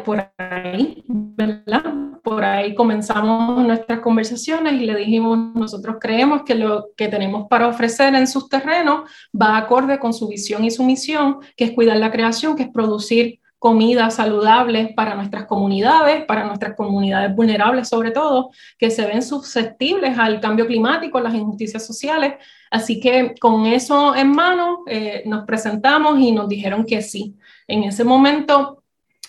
por 0.04 0.32
ahí, 0.38 1.04
¿verdad? 1.08 1.84
Por 2.24 2.44
ahí 2.44 2.74
comenzamos 2.74 3.64
nuestras 3.66 4.00
conversaciones 4.00 4.74
y 4.74 4.86
le 4.86 4.96
dijimos, 4.96 5.56
nosotros 5.56 5.98
creemos 6.00 6.42
que 6.44 6.56
lo 6.56 6.90
que 6.98 7.08
tenemos 7.08 7.48
para 7.48 7.68
ofrecer 7.68 8.16
en 8.16 8.28
sus 8.28 8.50
terrenos 8.50 9.10
va 9.40 9.56
acorde 9.56 10.00
con 10.00 10.14
su 10.14 10.28
visión 10.28 10.66
y 10.66 10.72
su 10.72 10.84
misión, 10.84 11.38
que 11.56 11.66
es 11.66 11.72
cuidar 11.72 11.98
la 11.98 12.12
creación, 12.12 12.56
que 12.56 12.64
es 12.64 12.70
producir 12.70 13.40
comida 13.60 14.10
saludable 14.12 14.94
para 14.96 15.16
nuestras 15.16 15.46
comunidades, 15.46 16.26
para 16.26 16.46
nuestras 16.46 16.76
comunidades 16.76 17.36
vulnerables 17.36 17.88
sobre 17.88 18.12
todo, 18.12 18.52
que 18.78 18.92
se 18.92 19.06
ven 19.06 19.24
susceptibles 19.24 20.18
al 20.18 20.40
cambio 20.40 20.68
climático, 20.68 21.20
las 21.20 21.34
injusticias 21.34 21.86
sociales. 21.86 22.36
Así 22.70 23.00
que 23.00 23.36
con 23.40 23.66
eso 23.66 24.16
en 24.16 24.32
mano 24.32 24.84
eh, 24.88 25.24
nos 25.26 25.46
presentamos 25.46 26.20
y 26.20 26.32
nos 26.32 26.50
dijeron 26.50 26.86
que 26.86 27.02
sí. 27.02 27.36
En 27.68 27.84
ese 27.84 28.04
momento 28.04 28.77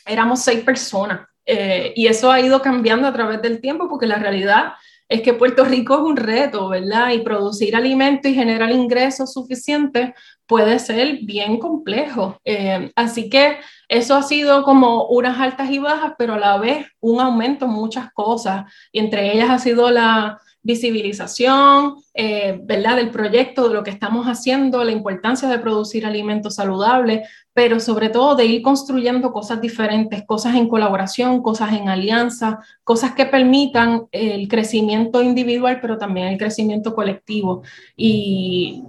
éramos 0.09 0.43
seis 0.43 0.61
personas. 0.61 1.21
Eh, 1.45 1.93
y 1.97 2.07
eso 2.07 2.31
ha 2.31 2.41
ido 2.41 2.61
cambiando 2.61 3.09
a 3.09 3.13
través 3.13 3.41
del 3.41 3.61
tiempo 3.61 3.89
porque 3.89 4.07
la 4.07 4.19
realidad 4.19 4.73
es 5.09 5.23
que 5.23 5.33
Puerto 5.33 5.65
Rico 5.65 5.95
es 5.95 6.01
un 6.01 6.17
reto, 6.17 6.69
¿verdad? 6.69 7.13
Y 7.13 7.21
producir 7.21 7.75
alimentos 7.75 8.31
y 8.31 8.35
generar 8.35 8.71
ingresos 8.71 9.33
suficientes 9.33 10.11
puede 10.47 10.79
ser 10.79 11.21
bien 11.23 11.59
complejo. 11.59 12.39
Eh, 12.45 12.93
así 12.95 13.31
que 13.31 13.57
eso 13.89 14.15
ha 14.15 14.23
sido 14.23 14.63
como 14.65 15.07
unas 15.07 15.41
altas 15.41 15.71
y 15.71 15.79
bajas, 15.79 16.13
pero 16.19 16.35
a 16.35 16.39
la 16.39 16.59
vez 16.59 16.87
un 17.01 17.21
aumento 17.21 17.65
en 17.65 17.71
muchas 17.71 18.13
cosas. 18.13 18.71
Y 18.93 18.99
entre 18.99 19.33
ellas 19.33 19.49
ha 19.49 19.59
sido 19.59 19.91
la 19.91 20.39
visibilización, 20.63 21.97
eh, 22.13 22.61
¿verdad? 22.63 22.97
Del 22.97 23.11
proyecto, 23.11 23.69
de 23.69 23.75
lo 23.75 23.83
que 23.83 23.91
estamos 23.91 24.27
haciendo, 24.27 24.85
la 24.85 24.93
importancia 24.93 25.49
de 25.49 25.59
producir 25.59 26.05
alimentos 26.05 26.57
saludables, 26.57 27.27
pero 27.59 27.81
sobre 27.81 28.09
todo 28.09 28.37
de 28.37 28.45
ir 28.45 28.63
construyendo 28.63 29.33
cosas 29.33 29.61
diferentes, 29.61 30.25
cosas 30.25 30.55
en 30.55 30.69
colaboración, 30.69 31.43
cosas 31.43 31.73
en 31.73 31.89
alianza, 31.89 32.61
cosas 32.85 33.15
que 33.15 33.27
permitan 33.27 34.07
el 34.13 34.47
crecimiento 34.47 35.25
individual, 35.25 35.81
pero 35.81 35.99
también 35.99 36.29
el 36.29 36.39
crecimiento 36.39 36.95
colectivo. 36.95 37.65
Y 37.97 38.85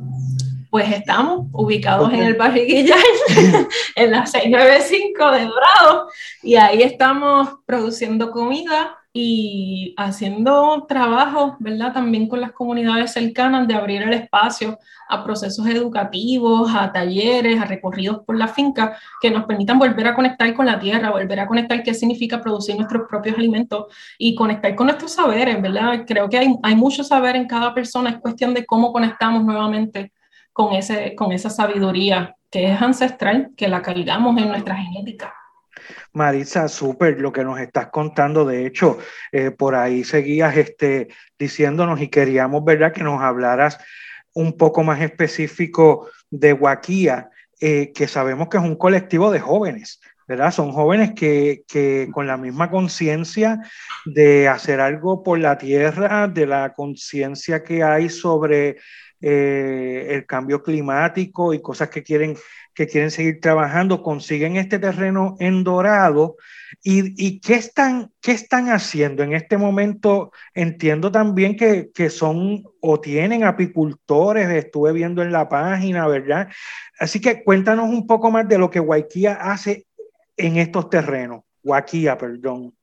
pues 0.70 0.92
estamos 0.92 1.48
ubicados 1.52 2.14
en 2.14 2.20
el 2.20 2.36
barrio 2.36 2.64
Guillán, 2.64 3.00
en 3.96 4.12
la 4.12 4.28
695 4.28 5.32
de 5.32 5.46
Dorado, 5.46 6.08
y 6.44 6.54
ahí 6.54 6.84
estamos 6.84 7.50
produciendo 7.66 8.30
comida, 8.30 9.00
y 9.22 9.94
haciendo 9.98 10.86
trabajo, 10.88 11.58
¿verdad? 11.60 11.92
También 11.92 12.30
con 12.30 12.40
las 12.40 12.54
comunidades 12.54 13.12
cercanas 13.12 13.68
de 13.68 13.74
abrir 13.74 14.02
el 14.02 14.14
espacio 14.14 14.80
a 15.10 15.26
procesos 15.26 15.68
educativos, 15.68 16.72
a 16.74 16.90
talleres, 16.94 17.60
a 17.60 17.66
recorridos 17.66 18.22
por 18.26 18.38
la 18.38 18.48
finca 18.48 18.98
que 19.20 19.30
nos 19.30 19.44
permitan 19.44 19.78
volver 19.78 20.08
a 20.08 20.16
conectar 20.16 20.54
con 20.54 20.68
la 20.68 20.80
tierra, 20.80 21.12
volver 21.12 21.42
a 21.42 21.48
conectar 21.48 21.84
qué 21.84 21.94
significa 21.94 22.42
producir 22.42 22.78
nuestros 22.78 23.10
propios 23.10 23.38
alimentos 23.38 23.88
y 24.18 24.36
conectar 24.36 24.74
con 24.74 24.88
nuestros 24.88 25.12
saberes, 25.12 25.62
¿verdad? 25.62 26.06
Creo 26.08 26.30
que 26.30 26.38
hay, 26.38 26.56
hay 26.64 26.76
mucho 26.78 27.04
saber 27.04 27.36
en 27.36 27.46
cada 27.46 27.74
persona, 27.74 28.12
es 28.12 28.20
cuestión 28.20 28.54
de 28.54 28.66
cómo 28.66 28.94
conectamos 28.94 29.44
nuevamente 29.44 30.14
con, 30.54 30.74
ese, 30.74 31.14
con 31.14 31.34
esa 31.34 31.50
sabiduría 31.50 32.38
que 32.50 32.72
es 32.72 32.82
ancestral, 32.82 33.50
que 33.58 33.68
la 33.68 33.82
cargamos 33.82 34.38
en 34.38 34.48
nuestra 34.48 34.78
genética. 34.78 35.34
Marisa, 36.14 36.68
súper 36.68 37.20
lo 37.20 37.32
que 37.32 37.44
nos 37.44 37.60
estás 37.60 37.88
contando. 37.88 38.46
De 38.46 38.66
hecho, 38.66 39.00
eh, 39.32 39.52
por 39.52 39.76
ahí 39.76 40.04
seguías 40.04 40.56
este, 40.58 41.10
diciéndonos 41.38 42.02
y 42.02 42.08
queríamos, 42.08 42.64
¿verdad?, 42.64 42.92
que 42.92 43.04
nos 43.04 43.22
hablaras 43.22 43.80
un 44.34 44.58
poco 44.58 44.84
más 44.84 45.02
específico 45.02 46.10
de 46.30 46.54
Huaquía, 46.54 47.30
eh, 47.60 47.92
que 47.94 48.08
sabemos 48.08 48.48
que 48.50 48.58
es 48.58 48.64
un 48.64 48.76
colectivo 48.76 49.32
de 49.32 49.40
jóvenes, 49.40 50.00
¿verdad? 50.28 50.52
Son 50.52 50.72
jóvenes 50.72 51.14
que, 51.14 51.64
que 51.68 52.10
con 52.12 52.28
la 52.28 52.38
misma 52.38 52.70
conciencia 52.70 53.60
de 54.06 54.48
hacer 54.48 54.80
algo 54.80 55.24
por 55.24 55.40
la 55.40 55.58
tierra, 55.58 56.28
de 56.28 56.46
la 56.46 56.74
conciencia 56.74 57.64
que 57.64 57.84
hay 57.84 58.10
sobre 58.10 58.78
eh, 59.22 60.08
el 60.12 60.26
cambio 60.26 60.64
climático 60.64 61.54
y 61.54 61.62
cosas 61.62 61.90
que 61.90 62.04
quieren, 62.04 62.38
que 62.74 62.88
quieren 62.88 63.12
seguir 63.12 63.40
trabajando, 63.42 64.02
consiguen 64.02 64.56
este 64.56 64.80
terreno 64.80 65.36
en 65.40 65.64
Dorado. 65.64 66.38
¿Y, 66.84 67.14
y 67.18 67.40
qué, 67.40 67.56
están, 67.56 68.12
qué 68.22 68.32
están 68.32 68.70
haciendo 68.70 69.24
en 69.24 69.34
este 69.34 69.58
momento? 69.58 70.32
Entiendo 70.54 71.12
también 71.12 71.58
que, 71.58 71.90
que 71.94 72.10
son 72.10 72.64
o 72.80 73.00
tienen 73.00 73.44
apicultores, 73.44 74.50
estuve 74.50 74.94
viendo 74.94 75.22
en 75.22 75.32
la 75.32 75.50
página, 75.50 76.08
¿verdad? 76.08 76.48
Así 77.00 77.20
que 77.20 77.44
cuéntanos 77.44 77.90
un 77.90 78.08
poco 78.08 78.32
más 78.32 78.48
de 78.48 78.58
lo 78.58 78.70
que 78.70 78.80
Guayquía 78.80 79.34
hace 79.34 79.86
en 80.38 80.58
estos 80.58 80.90
terrenos. 80.90 81.44
Guaquía, 81.64 82.18
perdón. 82.18 82.74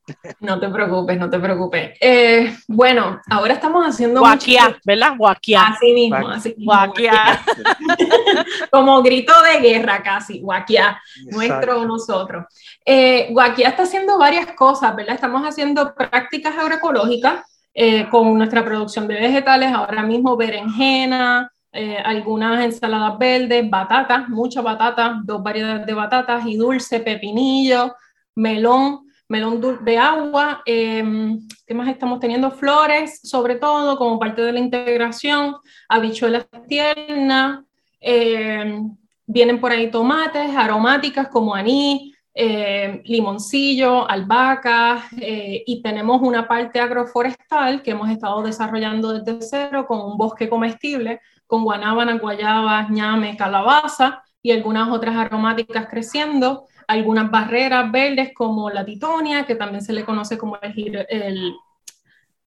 No 0.41 0.61
te 0.61 0.69
preocupes, 0.69 1.19
no 1.19 1.29
te 1.29 1.39
preocupes. 1.39 1.97
Eh, 2.01 2.57
bueno, 2.69 3.21
ahora 3.31 3.55
estamos 3.55 3.85
haciendo. 3.85 4.21
Guaquía, 4.21 4.79
¿verdad? 4.85 5.17
Guaquía. 5.17 5.67
Así 5.69 5.93
mismo, 5.93 6.29
así 6.29 6.55
mismo. 6.57 6.73
Como 8.71 9.03
grito 9.03 9.33
de 9.43 9.61
guerra 9.61 10.03
casi, 10.03 10.41
guaquía, 10.41 11.01
nuestro 11.31 11.85
nosotros. 11.85 12.45
Eh, 12.85 13.35
está 13.59 13.83
haciendo 13.83 14.19
varias 14.19 14.53
cosas, 14.53 14.95
¿verdad? 14.95 15.15
Estamos 15.15 15.43
haciendo 15.43 15.95
prácticas 15.95 16.57
agroecológicas 16.57 17.45
eh, 17.75 18.09
con 18.09 18.39
nuestra 18.39 18.65
producción 18.65 19.07
de 19.07 19.17
vegetales, 19.17 19.71
ahora 19.73 20.03
mismo 20.03 20.37
berenjena, 20.37 21.51
eh, 21.73 21.99
algunas 21.99 22.65
ensaladas 22.65 23.19
verdes, 23.19 23.69
batatas, 23.69 24.31
muchas 24.31 24.65
batatas, 24.65 25.17
dos 25.25 25.43
variedades 25.43 25.85
de 25.85 25.93
batatas 25.93 26.47
y 26.47 26.57
dulce, 26.57 27.01
pepinillo, 27.01 27.95
melón, 28.35 29.06
melón 29.29 29.61
de 29.85 29.99
agua. 29.99 30.63
Em, 30.65 31.41
¿Qué 31.67 31.75
más 31.75 31.89
estamos 31.89 32.21
teniendo? 32.21 32.51
Flores, 32.51 33.21
sobre 33.23 33.57
todo, 33.57 33.97
como 33.97 34.19
parte 34.19 34.43
de 34.43 34.53
la 34.53 34.61
integración, 34.61 35.57
habichuelas 35.89 36.47
tiernas, 36.69 37.65
em, 38.01 38.97
vienen 39.27 39.61
por 39.61 39.73
ahí 39.73 39.91
tomates, 39.91 40.55
aromáticas 40.57 41.29
como 41.29 41.55
anís, 41.55 42.15
em, 42.35 43.03
limoncillo, 43.05 44.09
albahaca, 44.09 45.09
eh, 45.21 45.65
y 45.67 45.83
tenemos 45.83 46.21
una 46.23 46.47
parte 46.47 46.79
agroforestal 46.81 47.83
que 47.83 47.93
hemos 47.93 48.11
estado 48.11 48.43
desarrollando 48.43 49.13
desde 49.13 49.41
cero 49.43 49.87
con 49.87 50.01
un 50.01 50.17
bosque 50.17 50.49
comestible, 50.49 51.21
con 51.47 51.65
guanábana, 51.65 52.19
guayaba, 52.19 52.89
ñame, 52.91 53.37
calabaza 53.37 54.23
y 54.43 54.53
algunas 54.53 54.89
otras 54.91 55.17
aromáticas 55.17 55.89
creciendo 55.89 56.67
algunas 56.89 57.31
barreras 57.31 57.91
verdes 57.91 58.33
como 58.35 58.71
la 58.71 58.85
titonia, 58.85 59.45
que 59.45 59.55
también 59.55 59.83
se 59.83 59.93
le 59.93 60.05
conoce 60.05 60.39
como 60.39 60.59
el, 60.61 61.55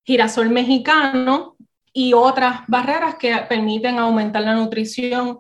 girasol 0.04 0.50
mexicano, 0.50 1.56
y 1.94 2.14
otras 2.14 2.62
barreras 2.68 3.16
que 3.16 3.36
permiten 3.48 4.00
aumentar 4.00 4.44
la 4.44 4.56
nutrición 4.56 5.40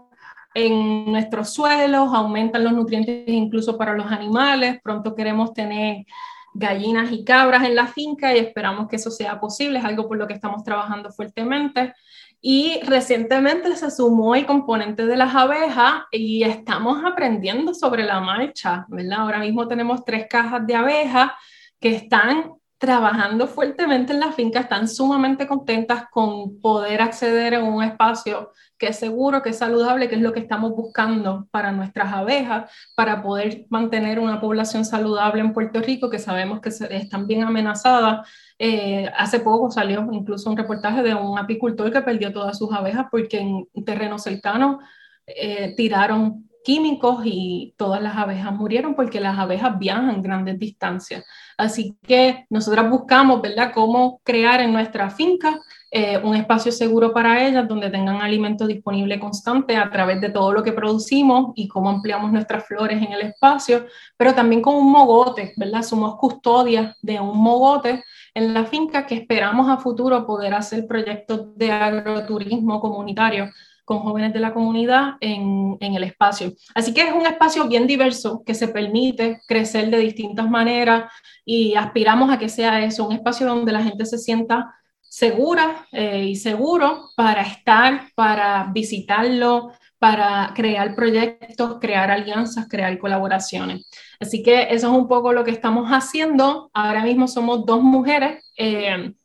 en 0.53 1.11
nuestros 1.11 1.53
suelos, 1.53 2.09
aumentan 2.13 2.63
los 2.63 2.73
nutrientes 2.73 3.23
incluso 3.27 3.77
para 3.77 3.93
los 3.93 4.11
animales. 4.11 4.79
Pronto 4.83 5.15
queremos 5.15 5.53
tener 5.53 6.05
gallinas 6.53 7.11
y 7.11 7.23
cabras 7.23 7.63
en 7.63 7.75
la 7.75 7.87
finca 7.87 8.35
y 8.35 8.39
esperamos 8.39 8.87
que 8.87 8.95
eso 8.95 9.11
sea 9.11 9.39
posible, 9.39 9.79
es 9.79 9.85
algo 9.85 10.07
por 10.07 10.17
lo 10.17 10.27
que 10.27 10.33
estamos 10.33 10.63
trabajando 10.63 11.11
fuertemente. 11.11 11.93
Y 12.41 12.79
recientemente 12.85 13.75
se 13.75 13.91
sumó 13.91 14.35
el 14.35 14.45
componente 14.45 15.05
de 15.05 15.17
las 15.17 15.35
abejas 15.35 16.03
y 16.11 16.43
estamos 16.43 17.03
aprendiendo 17.03 17.73
sobre 17.73 18.03
la 18.03 18.21
marcha, 18.21 18.85
¿verdad? 18.87 19.19
Ahora 19.19 19.39
mismo 19.39 19.67
tenemos 19.67 20.05
tres 20.05 20.27
cajas 20.29 20.65
de 20.65 20.75
abejas 20.75 21.31
que 21.79 21.95
están 21.95 22.58
trabajando 22.79 23.45
fuertemente 23.47 24.13
en 24.13 24.21
la 24.21 24.31
finca, 24.31 24.61
están 24.61 24.87
sumamente 24.87 25.45
contentas 25.45 26.05
con 26.09 26.61
poder 26.61 27.01
acceder 27.01 27.55
a 27.55 27.63
un 27.63 27.83
espacio 27.83 28.53
que 28.77 28.87
es 28.87 28.97
seguro, 28.97 29.41
que 29.41 29.49
es 29.49 29.57
saludable, 29.57 30.07
que 30.07 30.15
es 30.15 30.21
lo 30.21 30.31
que 30.31 30.39
estamos 30.39 30.71
buscando 30.71 31.45
para 31.51 31.73
nuestras 31.73 32.13
abejas, 32.13 32.71
para 32.95 33.21
poder 33.21 33.65
mantener 33.69 34.17
una 34.17 34.39
población 34.39 34.85
saludable 34.85 35.41
en 35.41 35.53
Puerto 35.53 35.81
Rico, 35.81 36.09
que 36.09 36.19
sabemos 36.19 36.61
que 36.61 36.69
están 36.69 37.27
bien 37.27 37.43
amenazadas. 37.43 38.25
Eh, 38.57 39.11
hace 39.17 39.41
poco 39.41 39.69
salió 39.69 40.07
incluso 40.13 40.49
un 40.49 40.55
reportaje 40.55 41.03
de 41.03 41.13
un 41.13 41.37
apicultor 41.37 41.91
que 41.91 42.01
perdió 42.01 42.31
todas 42.31 42.57
sus 42.57 42.71
abejas 42.71 43.07
porque 43.11 43.39
en 43.39 43.85
terreno 43.85 44.17
cercano 44.17 44.79
eh, 45.27 45.73
tiraron 45.75 46.48
químicos 46.63 47.21
y 47.25 47.73
todas 47.77 48.01
las 48.01 48.15
abejas 48.15 48.53
murieron 48.53 48.95
porque 48.95 49.19
las 49.19 49.37
abejas 49.37 49.77
viajan 49.79 50.21
grandes 50.21 50.59
distancias. 50.59 51.25
Así 51.57 51.97
que 52.03 52.45
nosotras 52.49 52.89
buscamos, 52.89 53.41
¿verdad?, 53.41 53.71
cómo 53.73 54.21
crear 54.23 54.61
en 54.61 54.71
nuestra 54.71 55.09
finca 55.09 55.59
eh, 55.91 56.19
un 56.23 56.35
espacio 56.35 56.71
seguro 56.71 57.11
para 57.11 57.45
ellas 57.47 57.67
donde 57.67 57.89
tengan 57.89 58.21
alimento 58.21 58.67
disponible 58.67 59.19
constante 59.19 59.75
a 59.75 59.89
través 59.89 60.21
de 60.21 60.29
todo 60.29 60.53
lo 60.53 60.63
que 60.63 60.71
producimos 60.71 61.51
y 61.55 61.67
cómo 61.67 61.89
ampliamos 61.89 62.31
nuestras 62.31 62.65
flores 62.65 63.01
en 63.01 63.11
el 63.11 63.21
espacio, 63.21 63.87
pero 64.15 64.35
también 64.35 64.61
con 64.61 64.75
un 64.75 64.91
mogote, 64.91 65.53
¿verdad? 65.57 65.81
Somos 65.81 66.15
custodias 66.17 66.95
de 67.01 67.19
un 67.19 67.41
mogote 67.41 68.03
en 68.35 68.53
la 68.53 68.65
finca 68.65 69.07
que 69.07 69.15
esperamos 69.15 69.67
a 69.67 69.77
futuro 69.77 70.27
poder 70.27 70.53
hacer 70.53 70.85
proyectos 70.85 71.57
de 71.57 71.71
agroturismo 71.71 72.79
comunitario 72.79 73.49
con 73.89 74.01
jóvenes 74.01 74.31
de 74.33 74.39
la 74.39 74.53
comunidad 74.53 75.13
en, 75.19 75.75
en, 75.79 75.95
el 75.95 76.03
espacio. 76.03 76.53
Así 76.75 76.93
que 76.93 77.01
es 77.01 77.11
un 77.11 77.25
espacio 77.25 77.67
bien 77.67 77.87
diverso 77.87 78.43
que 78.45 78.53
se 78.53 78.67
permite 78.67 79.41
crecer 79.47 79.89
de 79.89 79.97
distintas 79.97 80.47
maneras 80.47 81.11
y 81.43 81.73
aspiramos 81.73 82.31
a 82.31 82.37
que 82.37 82.49
sea 82.49 82.85
eso, 82.85 83.07
un 83.07 83.13
espacio 83.13 83.47
donde 83.47 83.71
la 83.71 83.81
gente 83.81 84.05
se 84.05 84.19
sienta 84.19 84.75
segura 85.01 85.87
eh, 85.91 86.25
y 86.25 86.35
seguro 86.35 87.09
para 87.15 87.41
estar, 87.41 88.11
para 88.13 88.69
visitarlo, 88.71 89.71
para 89.97 90.53
crear 90.55 90.93
proyectos, 90.93 91.79
crear 91.81 92.11
alianzas, 92.11 92.67
crear 92.69 92.95
colaboraciones. 92.99 93.89
Así 94.19 94.43
que 94.43 94.67
eso 94.69 94.91
es 94.91 94.93
un 94.93 95.07
poco 95.07 95.33
lo 95.33 95.43
que 95.43 95.49
estamos 95.49 95.89
haciendo. 95.89 96.69
Ahora 96.75 97.03
mismo 97.03 97.27
somos 97.27 97.65
dos 97.65 97.81
mujeres, 97.81 98.53
eh, 98.55 99.15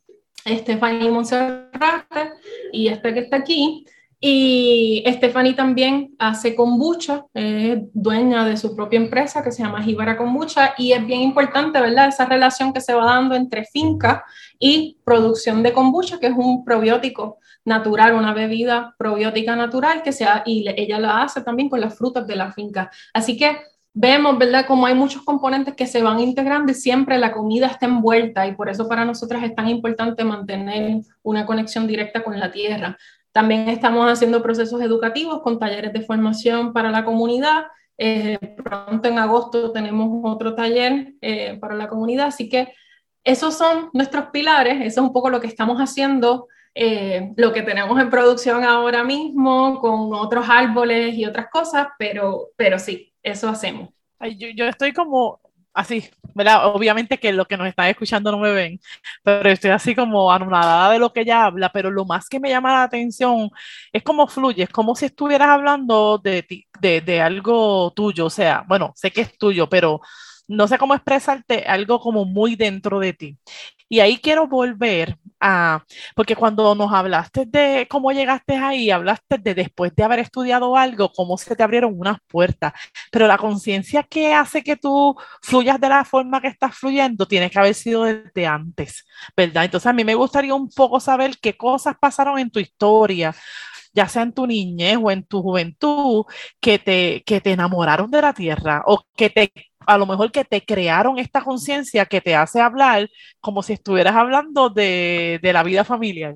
Estefania 0.43 1.11
Monserrate, 1.11 2.31
y 2.73 2.87
esta 2.87 3.13
que 3.13 3.19
está 3.19 3.37
aquí. 3.37 3.85
Y 4.19 5.03
Stephanie 5.07 5.53
también 5.53 6.15
hace 6.17 6.55
kombucha, 6.55 7.25
es 7.33 7.79
dueña 7.93 8.45
de 8.45 8.57
su 8.57 8.75
propia 8.75 8.97
empresa 8.97 9.43
que 9.43 9.51
se 9.51 9.61
llama 9.61 9.83
Jibara 9.83 10.17
Kombucha 10.17 10.73
y 10.77 10.93
es 10.93 11.05
bien 11.05 11.21
importante, 11.21 11.79
¿verdad? 11.79 12.07
Esa 12.07 12.25
relación 12.25 12.73
que 12.73 12.81
se 12.81 12.93
va 12.93 13.05
dando 13.05 13.35
entre 13.35 13.65
finca 13.65 14.23
y 14.57 14.97
producción 15.03 15.61
de 15.63 15.73
kombucha, 15.73 16.19
que 16.19 16.27
es 16.27 16.33
un 16.35 16.63
probiótico 16.63 17.39
natural, 17.65 18.13
una 18.13 18.33
bebida 18.33 18.95
probiótica 18.97 19.55
natural 19.55 20.01
que 20.01 20.11
sea, 20.11 20.43
y 20.45 20.65
ella 20.77 20.99
la 20.99 21.23
hace 21.23 21.41
también 21.41 21.69
con 21.69 21.81
las 21.81 21.97
frutas 21.97 22.25
de 22.25 22.35
la 22.35 22.51
finca. 22.51 22.89
Así 23.13 23.35
que 23.37 23.57
vemos, 23.93 24.37
¿verdad? 24.37 24.65
Como 24.65 24.85
hay 24.85 24.93
muchos 24.93 25.23
componentes 25.23 25.73
que 25.73 25.87
se 25.87 26.03
van 26.03 26.19
integrando 26.19 26.71
y 26.71 26.75
siempre 26.75 27.17
la 27.17 27.31
comida 27.31 27.67
está 27.67 27.85
envuelta 27.85 28.45
y 28.45 28.53
por 28.53 28.69
eso 28.69 28.87
para 28.87 29.05
nosotras 29.05 29.43
es 29.43 29.55
tan 29.55 29.67
importante 29.69 30.23
mantener 30.23 31.01
una 31.23 31.45
conexión 31.45 31.87
directa 31.87 32.23
con 32.23 32.39
la 32.39 32.51
tierra. 32.51 32.97
También 33.35 33.67
estamos 33.67 34.09
haciendo 34.09 34.41
procesos 34.41 34.81
educativos 34.81 35.41
con 35.41 35.59
talleres 35.59 35.91
de 35.91 35.99
formación 35.99 36.71
para 36.71 36.89
la 36.89 37.03
comunidad. 37.03 37.65
Eh, 37.97 38.39
pronto 38.63 39.09
en 39.09 39.19
agosto 39.19 39.73
tenemos 39.73 40.21
otro 40.23 40.55
taller 40.55 41.15
eh, 41.19 41.57
para 41.59 41.75
la 41.75 41.89
comunidad, 41.89 42.27
así 42.27 42.47
que 42.47 42.73
esos 43.25 43.53
son 43.53 43.89
nuestros 43.91 44.27
pilares, 44.27 44.75
eso 44.75 45.01
es 45.01 45.05
un 45.05 45.11
poco 45.11 45.29
lo 45.29 45.41
que 45.41 45.47
estamos 45.47 45.79
haciendo, 45.79 46.47
eh, 46.73 47.33
lo 47.35 47.51
que 47.51 47.61
tenemos 47.61 47.99
en 47.99 48.09
producción 48.09 48.63
ahora 48.63 49.03
mismo 49.03 49.81
con 49.81 50.13
otros 50.13 50.45
árboles 50.47 51.13
y 51.15 51.25
otras 51.25 51.49
cosas, 51.49 51.87
pero, 51.99 52.51
pero 52.55 52.79
sí, 52.79 53.11
eso 53.21 53.49
hacemos. 53.49 53.89
yo, 54.37 54.47
yo 54.55 54.63
estoy 54.63 54.93
como 54.93 55.41
así, 55.75 56.09
¿verdad? 56.33 56.67
Obviamente 56.75 57.19
que 57.19 57.33
los 57.33 57.47
que 57.47 57.57
nos 57.57 57.67
están 57.67 57.87
escuchando 57.87 58.31
no 58.31 58.39
me 58.39 58.51
ven, 58.51 58.79
pero 59.23 59.49
estoy 59.49 59.71
así 59.71 59.95
como 59.95 60.31
anonadada 60.31 60.91
de 60.91 60.99
lo 60.99 61.13
que 61.13 61.21
ella 61.21 61.45
habla, 61.45 61.71
pero 61.71 61.91
lo 61.91 62.05
más 62.05 62.29
que 62.29 62.39
me 62.39 62.49
llama 62.49 62.71
la 62.73 62.83
atención 62.83 63.49
es 63.93 64.03
cómo 64.03 64.27
fluye, 64.27 64.63
es 64.63 64.69
como 64.69 64.95
si 64.95 65.05
estuvieras 65.05 65.49
hablando 65.49 66.17
de, 66.23 66.45
de, 66.81 67.01
de 67.01 67.21
algo 67.21 67.91
tuyo, 67.95 68.25
o 68.27 68.29
sea, 68.29 68.63
bueno, 68.67 68.93
sé 68.95 69.11
que 69.11 69.21
es 69.21 69.37
tuyo, 69.37 69.69
pero 69.69 70.01
no 70.47 70.67
sé 70.67 70.77
cómo 70.77 70.93
expresarte 70.95 71.63
algo 71.65 71.99
como 71.99 72.25
muy 72.25 72.55
dentro 72.55 72.99
de 72.99 73.13
ti. 73.13 73.37
Y 73.87 73.99
ahí 73.99 74.17
quiero 74.17 74.47
volver 74.47 75.17
a, 75.39 75.83
porque 76.15 76.35
cuando 76.35 76.73
nos 76.75 76.91
hablaste 76.91 77.45
de 77.45 77.87
cómo 77.89 78.11
llegaste 78.11 78.55
ahí, 78.55 78.89
hablaste 78.89 79.37
de 79.37 79.53
después 79.53 79.95
de 79.95 80.03
haber 80.03 80.19
estudiado 80.19 80.75
algo, 80.75 81.11
cómo 81.13 81.37
se 81.37 81.55
te 81.55 81.63
abrieron 81.63 81.93
unas 81.97 82.17
puertas, 82.27 82.73
pero 83.11 83.27
la 83.27 83.37
conciencia 83.37 84.03
que 84.03 84.33
hace 84.33 84.63
que 84.63 84.75
tú 84.75 85.15
fluyas 85.41 85.79
de 85.79 85.89
la 85.89 86.03
forma 86.05 86.41
que 86.41 86.47
estás 86.47 86.75
fluyendo 86.75 87.27
tiene 87.27 87.49
que 87.49 87.59
haber 87.59 87.75
sido 87.75 88.05
desde 88.05 88.47
antes, 88.47 89.05
¿verdad? 89.37 89.65
Entonces 89.65 89.87
a 89.87 89.93
mí 89.93 90.03
me 90.03 90.15
gustaría 90.15 90.55
un 90.55 90.69
poco 90.69 90.99
saber 90.99 91.37
qué 91.41 91.55
cosas 91.55 91.95
pasaron 91.99 92.39
en 92.39 92.49
tu 92.49 92.59
historia, 92.59 93.35
ya 93.93 94.07
sea 94.07 94.23
en 94.23 94.33
tu 94.33 94.47
niñez 94.47 94.97
o 95.01 95.11
en 95.11 95.23
tu 95.25 95.41
juventud, 95.41 96.25
que 96.59 96.79
te, 96.79 97.23
que 97.25 97.41
te 97.41 97.51
enamoraron 97.53 98.11
de 98.11 98.21
la 98.21 98.33
tierra 98.33 98.83
o 98.85 99.03
que 99.15 99.29
te 99.29 99.51
a 99.87 99.97
lo 99.97 100.05
mejor 100.05 100.31
que 100.31 100.45
te 100.45 100.63
crearon 100.65 101.19
esta 101.19 101.41
conciencia 101.41 102.05
que 102.05 102.21
te 102.21 102.35
hace 102.35 102.61
hablar 102.61 103.09
como 103.39 103.63
si 103.63 103.73
estuvieras 103.73 104.15
hablando 104.15 104.69
de, 104.69 105.39
de 105.41 105.53
la 105.53 105.63
vida 105.63 105.83
familiar. 105.83 106.35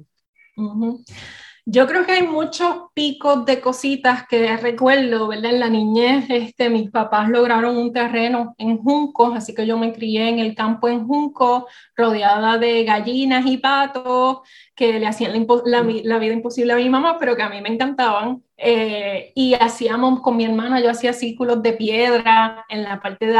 Yo 1.65 1.87
creo 1.87 2.05
que 2.05 2.13
hay 2.13 2.23
muchos 2.23 2.89
picos 2.93 3.45
de 3.45 3.61
cositas 3.61 4.27
que 4.27 4.57
recuerdo, 4.57 5.27
¿verdad? 5.27 5.53
En 5.53 5.59
la 5.59 5.69
niñez, 5.69 6.25
este, 6.29 6.69
mis 6.69 6.89
papás 6.89 7.29
lograron 7.29 7.77
un 7.77 7.93
terreno 7.93 8.55
en 8.57 8.77
Junco, 8.77 9.33
así 9.33 9.53
que 9.53 9.65
yo 9.67 9.77
me 9.77 9.93
crié 9.93 10.29
en 10.29 10.39
el 10.39 10.55
campo 10.55 10.87
en 10.87 11.07
Junco, 11.07 11.67
rodeada 11.95 12.57
de 12.57 12.83
gallinas 12.83 13.45
y 13.45 13.57
patos 13.57 14.39
que 14.75 14.99
le 14.99 15.07
hacían 15.07 15.47
la, 15.65 15.81
vida 15.81 16.33
imposible 16.33 16.73
a 16.73 16.77
mi 16.77 16.89
mamá, 16.89 17.17
pero 17.19 17.35
que 17.35 17.43
a 17.43 17.49
mí 17.49 17.61
me 17.61 17.69
encantaban. 17.69 18.43
Eh, 18.57 19.31
y 19.35 19.53
hacíamos 19.53 20.21
con 20.21 20.37
mi 20.37 20.45
hermana, 20.45 20.79
yo 20.81 20.89
hacía 20.89 21.13
círculos 21.13 21.61
de 21.61 21.73
piedra 21.73 22.65
en 22.69 22.83
la 22.83 23.01
parte 23.01 23.27
de 23.27 23.37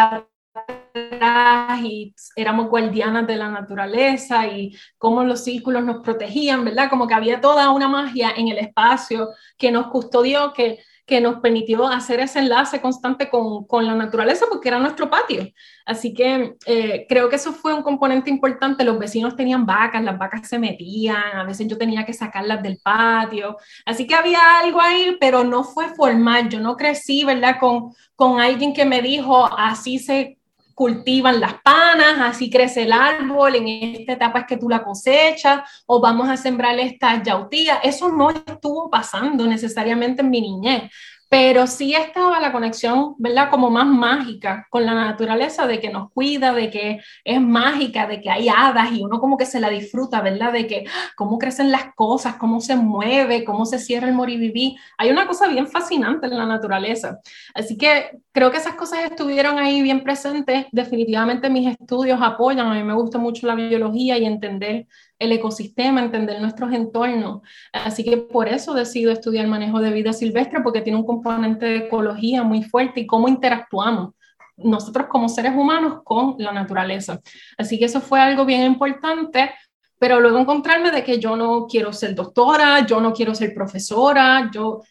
y 1.82 2.14
éramos 2.36 2.70
guardianas 2.70 3.28
de 3.28 3.36
la 3.36 3.50
naturaleza 3.50 4.48
y 4.48 4.76
cómo 4.98 5.24
los 5.24 5.44
círculos 5.44 5.84
nos 5.84 6.02
protegían, 6.04 6.66
¿verdad? 6.66 6.90
Como 6.90 7.08
que 7.08 7.14
había 7.14 7.42
toda 7.42 7.72
una 7.72 7.88
magia 7.88 8.32
en 8.36 8.48
el 8.48 8.58
espacio 8.58 9.30
que 9.58 9.72
nos 9.72 9.88
custodió, 9.88 10.54
que 10.54 10.80
que 11.10 11.20
nos 11.20 11.40
permitió 11.40 11.88
hacer 11.88 12.20
ese 12.20 12.38
enlace 12.38 12.80
constante 12.80 13.30
con, 13.30 13.66
con 13.66 13.84
la 13.84 13.96
naturaleza 13.96 14.46
porque 14.48 14.70
era 14.70 14.78
nuestro 14.78 15.10
patio. 15.10 15.50
Así 15.84 16.14
que 16.14 16.56
eh, 16.68 17.08
creo 17.10 17.28
que 17.28 17.38
eso 17.38 17.52
fue 17.52 17.74
un 17.74 17.82
componente 17.82 18.30
importante. 18.30 18.84
Los 18.84 19.00
vecinos 19.00 19.36
tenían 19.36 19.66
vacas, 19.66 20.04
las 20.04 20.20
vacas 20.20 20.48
se 20.48 20.60
metían, 20.60 21.18
a 21.36 21.44
veces 21.46 21.68
yo 21.68 21.80
tenía 21.80 22.06
que 22.06 22.14
sacarlas 22.14 22.62
del 22.62 22.78
patio. 22.84 23.58
Así 23.88 24.06
que 24.06 24.14
había 24.14 24.60
algo 24.60 24.80
ahí, 24.80 25.18
pero 25.20 25.44
no 25.44 25.64
fue 25.64 25.90
formal. 25.96 26.48
Yo 26.48 26.60
no 26.60 26.78
crecí, 26.78 27.24
¿verdad? 27.24 27.56
Con, 27.60 27.92
con 28.16 28.40
alguien 28.40 28.72
que 28.72 28.86
me 28.86 29.02
dijo, 29.02 29.50
así 29.58 29.98
se 29.98 30.39
cultivan 30.80 31.42
las 31.42 31.56
panas, 31.62 32.16
así 32.22 32.50
crece 32.50 32.84
el 32.84 32.94
árbol, 32.94 33.54
en 33.54 33.68
esta 33.68 34.14
etapa 34.14 34.40
es 34.40 34.46
que 34.46 34.56
tú 34.56 34.70
la 34.70 34.82
cosechas, 34.82 35.60
o 35.86 36.00
vamos 36.00 36.30
a 36.30 36.38
sembrar 36.38 36.80
estas 36.80 37.22
yautías. 37.22 37.80
Eso 37.84 38.08
no 38.08 38.30
estuvo 38.30 38.90
pasando 38.90 39.46
necesariamente 39.46 40.22
en 40.22 40.30
mi 40.30 40.40
niñez 40.40 40.84
pero 41.30 41.68
sí 41.68 41.94
estaba 41.94 42.40
la 42.40 42.52
conexión, 42.52 43.14
¿verdad? 43.20 43.52
Como 43.52 43.70
más 43.70 43.86
mágica 43.86 44.68
con 44.72 44.84
la 44.86 44.96
naturaleza, 44.96 45.68
de 45.68 45.80
que 45.80 45.92
nos 45.92 46.12
cuida, 46.12 46.54
de 46.54 46.72
que 46.72 47.00
es 47.24 47.40
mágica, 47.40 48.08
de 48.08 48.20
que 48.20 48.32
hay 48.32 48.50
hadas 48.50 48.92
y 48.92 49.04
uno 49.04 49.20
como 49.20 49.38
que 49.38 49.46
se 49.46 49.60
la 49.60 49.70
disfruta, 49.70 50.22
¿verdad? 50.22 50.52
De 50.52 50.66
que 50.66 50.86
¡ah! 50.88 51.12
cómo 51.16 51.38
crecen 51.38 51.72
las 51.72 51.94
cosas, 51.96 52.36
cómo 52.38 52.60
se 52.62 52.76
mueve, 52.76 53.46
cómo 53.46 53.66
se 53.66 53.78
cierra 53.78 54.08
el 54.08 54.16
moribibí. 54.16 54.76
Hay 54.98 55.12
una 55.12 55.28
cosa 55.28 55.48
bien 55.48 55.68
fascinante 55.68 56.26
en 56.26 56.36
la 56.38 56.48
naturaleza. 56.48 57.20
Así 57.54 57.78
que 57.78 58.20
creo 58.32 58.50
que 58.50 58.58
esas 58.58 58.74
cosas 58.74 59.00
estuvieron 59.06 59.60
ahí 59.60 59.84
bien 59.84 60.04
presentes. 60.04 60.66
Definitivamente 60.72 61.50
mis 61.50 61.68
estudios 61.80 62.20
apoyan, 62.22 62.68
a 62.68 62.74
mí 62.74 62.84
me 62.84 62.94
gusta 62.96 63.20
mucho 63.20 63.46
la 63.46 63.54
biología 63.54 64.18
y 64.18 64.26
entender 64.26 64.88
el 65.20 65.34
ecosistema, 65.34 66.02
entender 66.02 66.42
nuestros 66.42 66.74
entornos. 66.74 67.42
Así 67.74 68.04
que 68.04 68.18
por 68.18 68.48
eso 68.48 68.74
decido 68.74 69.12
estudiar 69.12 69.48
manejo 69.48 69.82
de 69.82 69.92
vida 69.92 70.14
silvestre, 70.14 70.62
porque 70.62 70.82
tiene 70.82 70.98
un 70.98 71.06
componente 71.06 71.66
de 71.66 71.78
ecología 71.78 72.44
muy 72.44 72.64
fuerte 72.64 73.02
y 73.02 73.08
cómo 73.08 73.28
interactuamos 73.28 74.14
nosotros 74.56 75.08
como 75.10 75.30
seres 75.30 75.54
humanos 75.56 76.02
con 76.04 76.36
la 76.38 76.52
naturaleza. 76.52 77.22
Así 77.58 77.78
que 77.78 77.86
eso 77.86 78.02
fue 78.02 78.20
algo 78.20 78.46
bien 78.46 78.64
importante, 78.64 79.52
pero 79.98 80.20
luego 80.20 80.40
encontrarme 80.40 80.92
de 80.92 81.04
que 81.04 81.20
yo 81.20 81.36
no 81.36 81.68
quiero 81.68 81.94
ser 81.94 82.16
doctora, 82.16 82.86
yo 82.86 83.00
no 83.00 83.14
quiero 83.14 83.36
ser 83.36 83.54
profesora, 83.54 84.50
yo... 84.54 84.82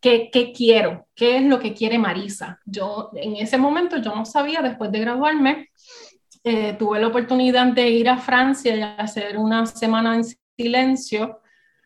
¿Qué, 0.00 0.28
¿Qué 0.30 0.52
quiero? 0.52 1.06
¿Qué 1.14 1.38
es 1.38 1.44
lo 1.44 1.58
que 1.58 1.72
quiere 1.72 1.96
Marisa? 1.98 2.60
Yo 2.66 3.08
en 3.14 3.36
ese 3.36 3.56
momento 3.56 3.96
yo 3.96 4.14
no 4.14 4.26
sabía, 4.26 4.60
después 4.60 4.92
de 4.92 5.00
graduarme, 5.00 5.70
eh, 6.44 6.74
tuve 6.78 7.00
la 7.00 7.08
oportunidad 7.08 7.66
de 7.72 7.88
ir 7.88 8.08
a 8.08 8.18
Francia 8.18 8.76
y 8.76 8.82
hacer 8.82 9.38
una 9.38 9.64
semana 9.66 10.14
en 10.14 10.24
silencio. 10.56 11.40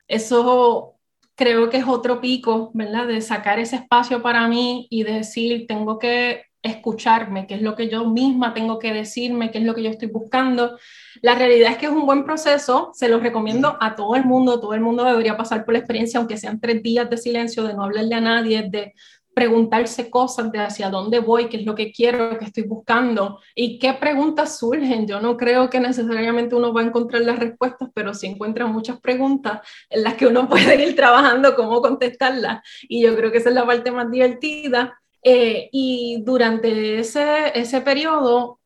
Eso 0.09 0.97
creo 1.37 1.71
que 1.71 1.77
es 1.77 1.87
otro 1.87 2.21
pico, 2.21 2.73
¿verdad? 2.75 3.07
De 3.07 3.21
sacar 3.21 3.61
ese 3.61 3.77
espacio 3.77 4.21
para 4.21 4.49
mí 4.49 4.89
y 4.91 5.05
decir, 5.05 5.67
tengo 5.69 5.99
que 5.99 6.43
escucharme, 6.61 7.47
qué 7.47 7.55
es 7.55 7.63
lo 7.63 7.77
que 7.77 7.89
yo 7.89 8.05
misma 8.05 8.53
tengo 8.53 8.81
que 8.81 8.93
decirme, 8.93 9.53
qué 9.53 9.59
es 9.59 9.65
lo 9.65 9.75
que 9.75 9.85
yo 9.85 9.91
estoy 9.91 10.09
buscando. 10.09 10.77
La 11.23 11.37
realidad 11.37 11.71
es 11.71 11.79
que 11.79 11.87
es 11.87 11.93
un 11.93 12.05
buen 12.05 12.25
proceso, 12.25 12.91
se 12.95 13.09
lo 13.09 13.21
recomiendo 13.21 13.77
a 13.81 13.95
todo 13.95 14.17
el 14.17 14.25
mundo, 14.25 14.61
todo 14.61 14.75
el 14.75 14.81
mundo 14.81 15.05
debería 15.05 15.37
pasar 15.37 15.65
por 15.65 15.75
la 15.75 15.79
experiencia, 15.79 16.19
aunque 16.19 16.37
sean 16.37 16.61
tres 16.61 16.83
días 16.83 17.09
de 17.09 17.17
silencio, 17.17 17.63
de 17.63 17.75
no 17.75 17.85
hablarle 17.85 18.15
a 18.17 18.21
nadie, 18.21 18.69
de 18.69 18.95
preguntarse 19.39 20.11
cosas 20.11 20.51
de 20.51 20.59
hacia 20.59 20.91
dónde 20.91 21.21
voy, 21.21 21.49
qué 21.49 21.59
es 21.59 21.65
lo 21.65 21.77
que 21.77 21.93
quiero, 21.93 22.37
qué 22.41 22.47
estoy 22.47 22.65
buscando 22.65 23.39
y 23.55 23.79
qué 23.79 23.93
preguntas 23.93 24.59
surgen. 24.59 25.07
Yo 25.07 25.21
no 25.21 25.37
creo 25.37 25.71
que 25.71 25.79
necesariamente 25.79 26.57
uno 26.57 26.73
va 26.73 26.81
a 26.81 26.87
encontrar 26.87 27.23
las 27.23 27.39
respuestas, 27.39 27.89
pero 27.95 28.15
sí 28.15 28.27
encuentra 28.27 28.67
muchas 28.67 28.99
preguntas 29.01 29.61
en 29.89 30.03
las 30.03 30.15
que 30.15 30.27
uno 30.27 30.49
puede 30.49 30.85
ir 30.85 30.97
trabajando 30.97 31.55
cómo 31.55 31.81
contestarlas. 31.81 32.63
Y 32.89 33.01
yo 33.01 33.15
creo 33.15 33.31
que 33.31 33.39
esa 33.39 33.51
es 33.51 33.55
la 33.55 33.65
parte 33.65 33.93
más 33.93 34.11
divertida. 34.11 34.99
Eh, 35.23 35.69
y 35.71 36.21
durante 36.25 36.99
ese, 36.99 37.53
ese 37.55 37.81
periodo 37.81 38.59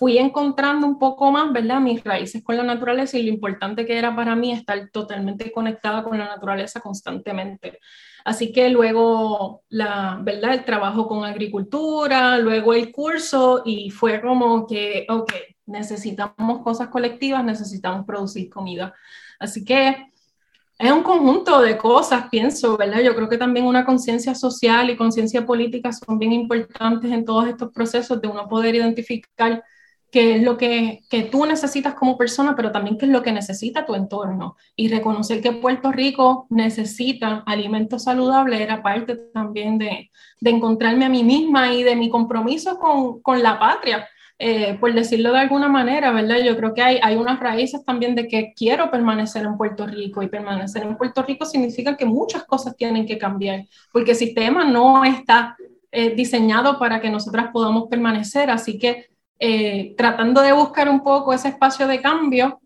fui 0.00 0.18
encontrando 0.18 0.88
un 0.88 0.98
poco 0.98 1.30
más, 1.30 1.52
¿verdad? 1.52 1.78
Mis 1.78 2.02
raíces 2.02 2.42
con 2.42 2.56
la 2.56 2.64
naturaleza 2.64 3.16
y 3.16 3.22
lo 3.22 3.28
importante 3.28 3.86
que 3.86 3.96
era 3.96 4.16
para 4.16 4.34
mí 4.34 4.50
estar 4.50 4.90
totalmente 4.90 5.52
conectada 5.52 6.02
con 6.02 6.18
la 6.18 6.26
naturaleza 6.26 6.80
constantemente. 6.80 7.78
Así 8.24 8.52
que 8.52 8.70
luego, 8.70 9.64
la, 9.68 10.18
¿verdad? 10.22 10.54
El 10.54 10.64
trabajo 10.64 11.06
con 11.06 11.24
agricultura, 11.24 12.38
luego 12.38 12.72
el 12.72 12.90
curso 12.90 13.62
y 13.66 13.90
fue 13.90 14.20
como 14.22 14.66
que, 14.66 15.06
ok, 15.10 15.32
necesitamos 15.66 16.62
cosas 16.62 16.88
colectivas, 16.88 17.44
necesitamos 17.44 18.06
producir 18.06 18.48
comida. 18.48 18.94
Así 19.38 19.64
que 19.64 20.08
es 20.78 20.90
un 20.90 21.02
conjunto 21.02 21.60
de 21.60 21.76
cosas, 21.76 22.28
pienso, 22.30 22.76
¿verdad? 22.76 23.00
Yo 23.00 23.14
creo 23.14 23.28
que 23.28 23.38
también 23.38 23.66
una 23.66 23.84
conciencia 23.84 24.34
social 24.34 24.90
y 24.90 24.96
conciencia 24.96 25.46
política 25.46 25.92
son 25.92 26.18
bien 26.18 26.32
importantes 26.32 27.12
en 27.12 27.24
todos 27.24 27.46
estos 27.46 27.72
procesos 27.72 28.20
de 28.20 28.28
uno 28.28 28.48
poder 28.48 28.74
identificar 28.74 29.62
qué 30.14 30.36
es 30.36 30.42
lo 30.44 30.56
que, 30.56 31.00
que, 31.10 31.22
tú 31.22 31.44
necesitas 31.44 31.94
como 31.94 32.16
persona, 32.16 32.54
pero 32.54 32.70
también 32.70 32.96
qué 32.96 33.06
es 33.06 33.10
lo 33.10 33.24
que 33.24 33.32
necesita 33.32 33.84
tu 33.84 33.96
entorno. 33.96 34.54
Y 34.76 34.86
reconocer 34.86 35.42
que 35.42 35.50
Puerto 35.50 35.90
Rico 35.90 36.46
necesita 36.50 37.42
alimentos 37.46 38.04
saludables 38.04 38.60
era 38.60 38.80
parte 38.80 39.16
también 39.34 39.76
de, 39.76 40.12
de 40.40 40.50
encontrarme 40.50 41.04
a 41.04 41.08
mí 41.08 41.24
misma 41.24 41.72
y 41.72 41.82
de 41.82 41.96
mi 41.96 42.10
compromiso 42.10 42.78
con, 42.78 43.22
con 43.22 43.42
la 43.42 43.58
patria. 43.58 44.08
Eh, 44.38 44.76
por 44.80 44.92
decirlo 44.92 45.32
de 45.32 45.40
alguna 45.40 45.68
manera, 45.68 46.12
¿verdad? 46.12 46.38
Yo 46.44 46.56
creo 46.56 46.74
que 46.74 46.82
hay, 46.82 47.00
hay 47.02 47.16
unas 47.16 47.40
raíces 47.40 47.84
también 47.84 48.14
de 48.14 48.28
que 48.28 48.52
quiero 48.54 48.92
permanecer 48.92 49.44
en 49.44 49.56
Puerto 49.56 49.84
Rico 49.84 50.22
y 50.22 50.28
permanecer 50.28 50.84
en 50.84 50.96
Puerto 50.96 51.22
Rico 51.22 51.44
significa 51.44 51.96
que 51.96 52.04
muchas 52.04 52.44
cosas 52.44 52.76
tienen 52.76 53.04
que 53.04 53.18
cambiar, 53.18 53.64
porque 53.92 54.12
el 54.12 54.16
sistema 54.16 54.64
no 54.64 55.04
está 55.04 55.56
eh, 55.90 56.14
diseñado 56.14 56.78
para 56.78 57.00
que 57.00 57.10
nosotras 57.10 57.50
podamos 57.52 57.88
permanecer, 57.88 58.50
así 58.50 58.78
que 58.78 59.13
eh, 59.38 59.94
tratando 59.96 60.40
de 60.40 60.52
buscar 60.52 60.88
un 60.88 61.02
poco 61.02 61.32
ese 61.32 61.48
espacio 61.48 61.86
de 61.86 62.00
cambio, 62.00 62.60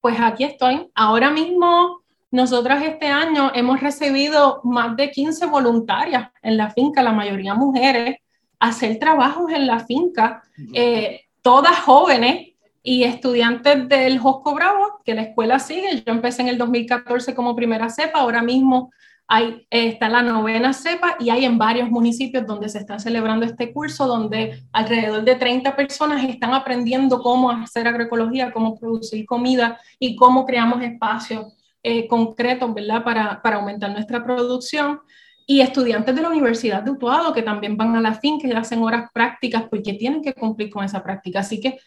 pues 0.00 0.16
aquí 0.20 0.44
estoy. 0.44 0.88
Ahora 0.94 1.30
mismo, 1.30 2.02
nosotras 2.30 2.82
este 2.84 3.06
año 3.06 3.50
hemos 3.54 3.80
recibido 3.80 4.60
más 4.64 4.96
de 4.96 5.10
15 5.10 5.46
voluntarias 5.46 6.30
en 6.42 6.56
la 6.56 6.70
finca, 6.70 7.02
la 7.02 7.12
mayoría 7.12 7.54
mujeres, 7.54 8.16
hacer 8.58 8.98
trabajos 8.98 9.50
en 9.52 9.66
la 9.66 9.80
finca, 9.80 10.42
eh, 10.72 11.22
todas 11.42 11.78
jóvenes 11.80 12.54
y 12.82 13.04
estudiantes 13.04 13.88
del 13.88 14.18
Josco 14.18 14.54
Bravo, 14.54 15.00
que 15.04 15.14
la 15.14 15.22
escuela 15.22 15.58
sigue. 15.58 16.02
Yo 16.06 16.12
empecé 16.12 16.42
en 16.42 16.48
el 16.48 16.58
2014 16.58 17.34
como 17.34 17.56
primera 17.56 17.88
cepa, 17.90 18.20
ahora 18.20 18.42
mismo 18.42 18.90
hay, 19.28 19.66
está 19.70 20.08
la 20.08 20.22
novena 20.22 20.72
cepa 20.72 21.16
y 21.18 21.30
hay 21.30 21.44
en 21.44 21.58
varios 21.58 21.90
municipios 21.90 22.46
donde 22.46 22.68
se 22.68 22.78
está 22.78 22.98
celebrando 22.98 23.44
este 23.44 23.72
curso, 23.72 24.06
donde 24.06 24.62
alrededor 24.72 25.24
de 25.24 25.34
30 25.34 25.74
personas 25.74 26.22
están 26.24 26.54
aprendiendo 26.54 27.20
cómo 27.20 27.50
hacer 27.50 27.88
agroecología, 27.88 28.52
cómo 28.52 28.78
producir 28.78 29.26
comida 29.26 29.80
y 29.98 30.14
cómo 30.14 30.46
creamos 30.46 30.80
espacios 30.82 31.56
eh, 31.82 32.06
concretos, 32.06 32.72
¿verdad?, 32.72 33.02
para, 33.02 33.42
para, 33.42 33.56
aumentar 33.56 33.90
nuestra 33.90 34.22
producción. 34.22 35.00
Y 35.48 35.60
estudiantes 35.60 36.14
de 36.14 36.22
la 36.22 36.28
Universidad 36.28 36.82
de 36.82 36.90
Utuado 36.90 37.32
que 37.32 37.42
también 37.42 37.76
van 37.76 37.94
a 37.94 38.00
la 38.00 38.14
finca 38.14 38.48
y 38.48 38.52
hacen 38.52 38.82
horas 38.82 39.10
prácticas 39.12 39.64
porque 39.70 39.94
tienen 39.94 40.20
que 40.20 40.34
cumplir 40.34 40.70
con 40.70 40.84
esa 40.84 41.02
práctica. 41.02 41.38
Así 41.38 41.60
que 41.60 41.78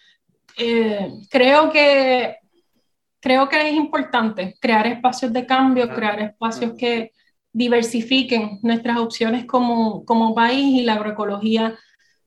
eh, 0.58 1.12
creo 1.30 1.70
que 1.70 2.38
creo 3.20 3.50
que 3.50 3.70
es 3.70 3.74
importante 3.74 4.56
crear 4.62 4.88
espacios 4.88 5.34
de 5.34 5.46
cambio, 5.46 5.94
crear 5.94 6.22
espacios 6.22 6.74
que, 6.78 7.12
diversifiquen 7.52 8.60
nuestras 8.62 8.98
opciones 8.98 9.46
como, 9.46 10.06
como 10.06 10.36
país 10.36 10.82
y 10.82 10.84
la 10.84 10.94
agroecología 10.94 11.78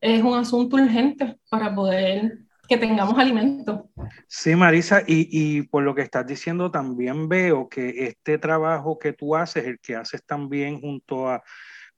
es 0.01 0.23
un 0.23 0.35
asunto 0.35 0.77
urgente 0.77 1.39
para 1.49 1.75
poder 1.75 2.39
que 2.69 2.77
tengamos 2.77 3.19
alimentos. 3.19 3.83
Sí, 4.27 4.57
Marisa, 4.57 5.03
y, 5.07 5.29
y, 5.31 5.63
por 5.63 5.83
lo 5.83 5.95
que 5.95 6.03
estás 6.03 6.27
diciendo 6.27 6.71
también 6.71 7.29
veo 7.29 7.69
que 7.69 8.07
este 8.07 8.39
trabajo 8.39 8.99
que 8.99 9.13
tú 9.13 9.37
haces, 9.37 9.67
el 9.67 9.79
que 9.79 9.95
haces 9.95 10.25
también 10.25 10.81
junto 10.81 11.29
a, 11.29 11.43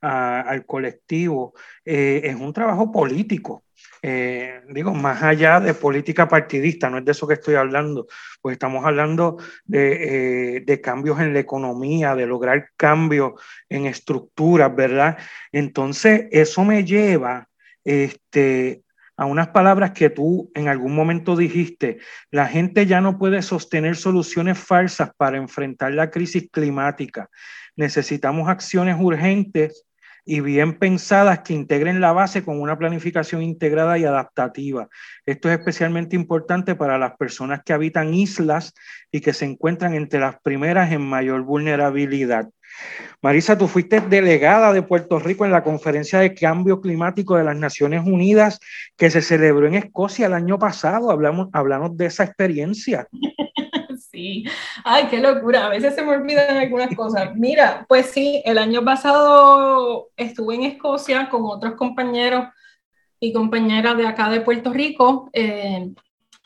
al 0.01 0.67
colectivo, 0.67 1.55
eh, 1.85 2.23
es 2.25 2.35
un 2.37 2.53
trabajo 2.53 2.93
político. 2.93 3.65
Eh, 4.03 4.61
digo, 4.69 4.93
más 4.93 5.23
allá 5.23 5.61
de 5.61 5.73
política 5.73 6.29
partidista, 6.29 6.91
no 6.91 6.99
es 6.99 7.05
de 7.05 7.13
eso 7.13 7.27
que 7.27 7.35
estoy 7.35 7.55
hablando, 7.55 8.07
pues 8.43 8.55
estamos 8.55 8.85
hablando 8.85 9.39
de, 9.65 10.63
de 10.65 10.81
cambios 10.83 11.21
en 11.21 11.33
la 11.33 11.41
economía, 11.41 12.15
de 12.15 12.27
lograr 12.27 12.69
cambios 12.77 13.33
en 13.69 13.87
estructuras, 13.87 14.75
¿verdad? 14.77 15.17
Entonces, 15.53 16.27
eso 16.31 16.65
me 16.65 16.85
lleva 16.85 17.49
este, 17.83 18.85
a 19.17 19.27
unas 19.27 19.49
palabras 19.49 19.93
que 19.93 20.11
tú 20.11 20.51
en 20.55 20.69
algún 20.69 20.95
momento 20.95 21.37
dijiste, 21.37 21.99
la 22.31 22.47
gente 22.47 22.87
ya 22.87 23.01
no 23.01 23.19
puede 23.19 23.43
sostener 23.43 23.97
soluciones 23.97 24.59
falsas 24.59 25.11
para 25.17 25.37
enfrentar 25.37 25.95
la 25.95 26.11
crisis 26.11 26.49
climática. 26.51 27.31
Necesitamos 27.77 28.49
acciones 28.49 28.97
urgentes 28.99 29.87
y 30.25 30.41
bien 30.41 30.79
pensadas 30.79 31.41
que 31.41 31.53
integren 31.53 32.01
la 32.01 32.13
base 32.13 32.45
con 32.45 32.61
una 32.61 32.79
planificación 32.79 33.43
integrada 33.43 33.99
y 33.99 34.05
adaptativa. 34.05 34.89
Esto 35.27 35.51
es 35.51 35.59
especialmente 35.59 36.17
importante 36.17 36.75
para 36.75 36.99
las 36.99 37.17
personas 37.17 37.63
que 37.65 37.73
habitan 37.73 38.15
islas 38.15 38.75
y 39.11 39.21
que 39.21 39.33
se 39.33 39.45
encuentran 39.45 39.95
entre 39.95 40.21
las 40.21 40.41
primeras 40.41 40.93
en 40.93 41.03
mayor 41.03 41.43
vulnerabilidad. 41.43 42.49
Marisa, 43.23 43.57
tú 43.57 43.69
fuiste 43.69 44.01
delegada 44.01 44.73
de 44.73 44.83
Puerto 44.83 45.19
Rico 45.19 45.45
en 45.45 45.53
la 45.53 45.63
Conferencia 45.63 46.19
de 46.19 46.35
Cambio 46.35 46.81
Climático 46.81 47.37
de 47.37 47.45
las 47.45 47.57
Naciones 47.57 48.03
Unidas 48.05 48.59
que 48.97 49.11
se 49.11 49.23
celebró 49.23 49.67
en 49.67 49.75
Escocia 49.75 50.27
el 50.27 50.35
año 50.35 50.59
pasado. 50.59 51.11
Hablamos, 51.11 51.49
hablamos 51.53 51.97
de 51.97 52.07
esa 52.07 52.25
experiencia. 52.25 53.07
Sí, 54.15 54.45
ay, 54.85 55.09
qué 55.11 55.19
locura. 55.19 55.67
A 55.67 55.69
veces 55.71 55.97
se 55.97 56.03
me 56.03 56.13
olvidan 56.13 56.57
algunas 56.57 56.95
cosas. 56.95 57.35
Mira, 57.35 57.85
pues 57.89 58.07
sí, 58.13 58.41
el 58.45 58.59
año 58.59 58.85
pasado 58.85 60.11
estuve 60.17 60.55
en 60.55 60.63
Escocia 60.63 61.29
con 61.29 61.43
otros 61.47 61.75
compañeros 61.75 62.47
y 63.19 63.33
compañeras 63.33 63.97
de 63.97 64.07
acá 64.07 64.31
de 64.31 64.41
Puerto 64.41 64.73
Rico. 64.73 65.31
Eh, 65.33 65.91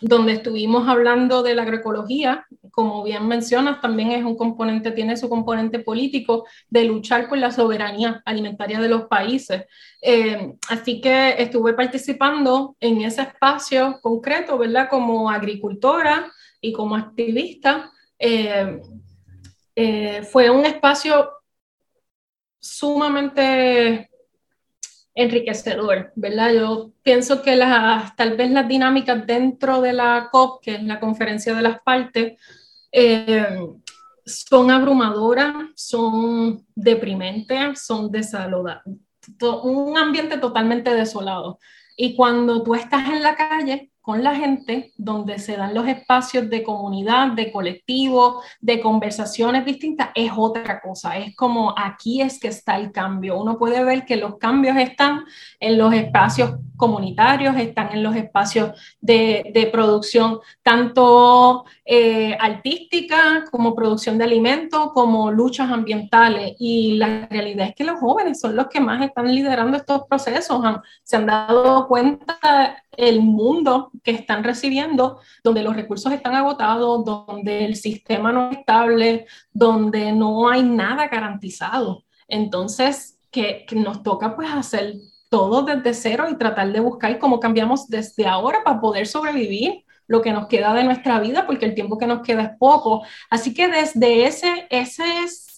donde 0.01 0.35
estuvimos 0.35 0.89
hablando 0.89 1.43
de 1.43 1.57
la 1.57 1.63
agroecología, 1.63 2.47
como 2.71 3.03
bien 3.03 3.27
mencionas, 3.27 3.81
también 3.81 4.13
es 4.13 4.25
un 4.25 4.37
componente, 4.37 4.93
tiene 4.93 5.17
su 5.17 5.29
componente 5.29 5.81
político 5.81 6.47
de 6.71 6.85
luchar 6.85 7.29
por 7.29 7.39
la 7.39 7.51
soberanía 7.51 8.23
alimentaria 8.25 8.79
de 8.79 8.89
los 8.89 9.07
países. 9.07 9.65
Eh, 10.01 10.55
así 10.69 11.01
que 11.01 11.35
estuve 11.43 11.75
participando 11.75 12.77
en 12.79 13.03
ese 13.03 13.23
espacio 13.23 13.99
concreto, 14.01 14.57
¿verdad? 14.57 14.89
Como 14.89 15.29
agricultora 15.29 16.31
y 16.61 16.73
como 16.73 16.97
activista. 16.97 17.91
Eh, 18.19 18.81
eh, 19.77 20.23
fue 20.23 20.51
un 20.51 20.67
espacio 20.67 21.31
sumamente 22.59 24.11
enriquecedor, 25.15 26.13
¿verdad? 26.15 26.53
Yo 26.53 26.93
pienso 27.03 27.43
que 27.43 27.57
las, 27.57 28.15
tal 28.17 28.37
vez 28.37 28.51
las 28.51 28.69
dinámicas 28.69 29.27
dentro 29.27 29.81
de 29.81 29.93
la 29.93 30.29
COP, 30.31 30.63
que 30.63 30.75
es 30.77 30.83
la 30.83 31.01
conferencia 31.01 31.55
de 31.55 31.63
las 31.63 31.81
partes, 31.83 32.41
eh, 32.93 33.59
son 34.25 34.71
abrumadoras, 34.71 35.55
son 35.75 36.67
deprimentes, 36.75 37.83
son 37.83 38.11
desalodadas, 38.11 38.83
un 39.63 39.99
ambiente 39.99 40.39
totalmente 40.39 40.95
desolado. 40.95 41.59
Y 41.97 42.15
cuando 42.15 42.63
tú 42.63 42.75
estás 42.75 43.09
en 43.09 43.23
la 43.23 43.35
calle, 43.35 43.91
con 44.09 44.25
la 44.25 44.35
gente, 44.35 44.95
donde 44.97 45.39
se 45.39 45.59
dan 45.59 45.75
los 45.75 45.87
espacios 45.87 46.49
de 46.49 46.63
comunidad, 46.63 47.33
de 47.33 47.53
colectivo, 47.53 48.41
de 48.59 48.81
conversaciones 48.81 49.67
distintas, 49.67 50.09
es 50.15 50.33
otra 50.35 50.81
cosa. 50.81 51.19
Es 51.19 51.37
como 51.37 51.75
aquí 51.77 52.23
es 52.23 52.41
que 52.41 52.49
está 52.49 52.79
el 52.79 52.91
cambio. 52.91 53.39
Uno 53.39 53.59
puede 53.59 53.85
ver 53.85 54.07
que 54.07 54.17
los 54.17 54.39
cambios 54.39 54.79
están 54.79 55.27
en 55.61 55.77
los 55.77 55.93
espacios 55.93 56.55
comunitarios, 56.79 57.55
están 57.59 57.93
en 57.93 58.03
los 58.03 58.17
espacios 58.17 58.71
de, 58.99 59.69
producción, 59.71 60.39
tanto 60.63 61.67
eh, 61.85 62.35
artística 62.41 63.45
como 63.51 63.75
producción 63.75 64.17
de 64.17 64.25
alimentos, 64.25 64.91
como 64.95 65.31
luchas 65.31 65.71
ambientales. 65.71 66.55
Y 66.59 66.95
la 66.95 67.27
realidad 67.27 67.67
es 67.67 67.75
que 67.75 67.85
los 67.85 68.01
jóvenes 68.01 68.41
son 68.41 68.57
los 68.57 68.69
que 68.69 68.81
más 68.81 69.03
están 69.03 69.31
liderando 69.35 69.77
estos 69.77 70.05
procesos. 70.09 70.63
se 71.03 71.17
han 71.17 71.27
dado 71.27 71.87
cuenta 71.87 72.83
el 72.99 73.23
mundo 73.23 73.93
que 74.03 74.11
están 74.11 74.43
recibiendo, 74.43 75.21
donde 75.45 75.63
los 75.63 75.77
recursos 75.77 76.13
están 76.13 76.35
agotados, 76.35 77.05
donde 77.05 77.65
el 77.65 77.77
sistema 77.77 78.33
no 78.33 78.51
es 78.51 78.59
estable, 78.59 79.27
donde 79.53 80.13
no 80.13 80.49
hay 80.49 80.65
nada 80.65 81.07
garantizado. 81.07 82.05
Entonces, 82.27 83.21
que, 83.31 83.65
nos 83.73 84.03
toca 84.03 84.35
pues 84.35 84.51
hacer 84.51 84.95
todo 85.31 85.63
desde 85.63 85.95
cero 85.95 86.27
y 86.29 86.37
tratar 86.37 86.73
de 86.73 86.81
buscar 86.81 87.19
cómo 87.21 87.39
cambiamos 87.39 87.89
desde 87.89 88.27
ahora 88.27 88.65
para 88.65 88.81
poder 88.81 89.07
sobrevivir 89.07 89.85
lo 90.09 90.21
que 90.21 90.33
nos 90.33 90.49
queda 90.49 90.75
de 90.75 90.83
nuestra 90.83 91.21
vida, 91.21 91.47
porque 91.47 91.67
el 91.67 91.75
tiempo 91.75 91.99
que 91.99 92.07
nos 92.07 92.23
queda 92.23 92.43
es 92.43 92.51
poco. 92.59 93.05
Así 93.31 93.55
que 93.55 93.69
desde 93.69 94.25
ese, 94.27 94.67
ese 94.71 95.05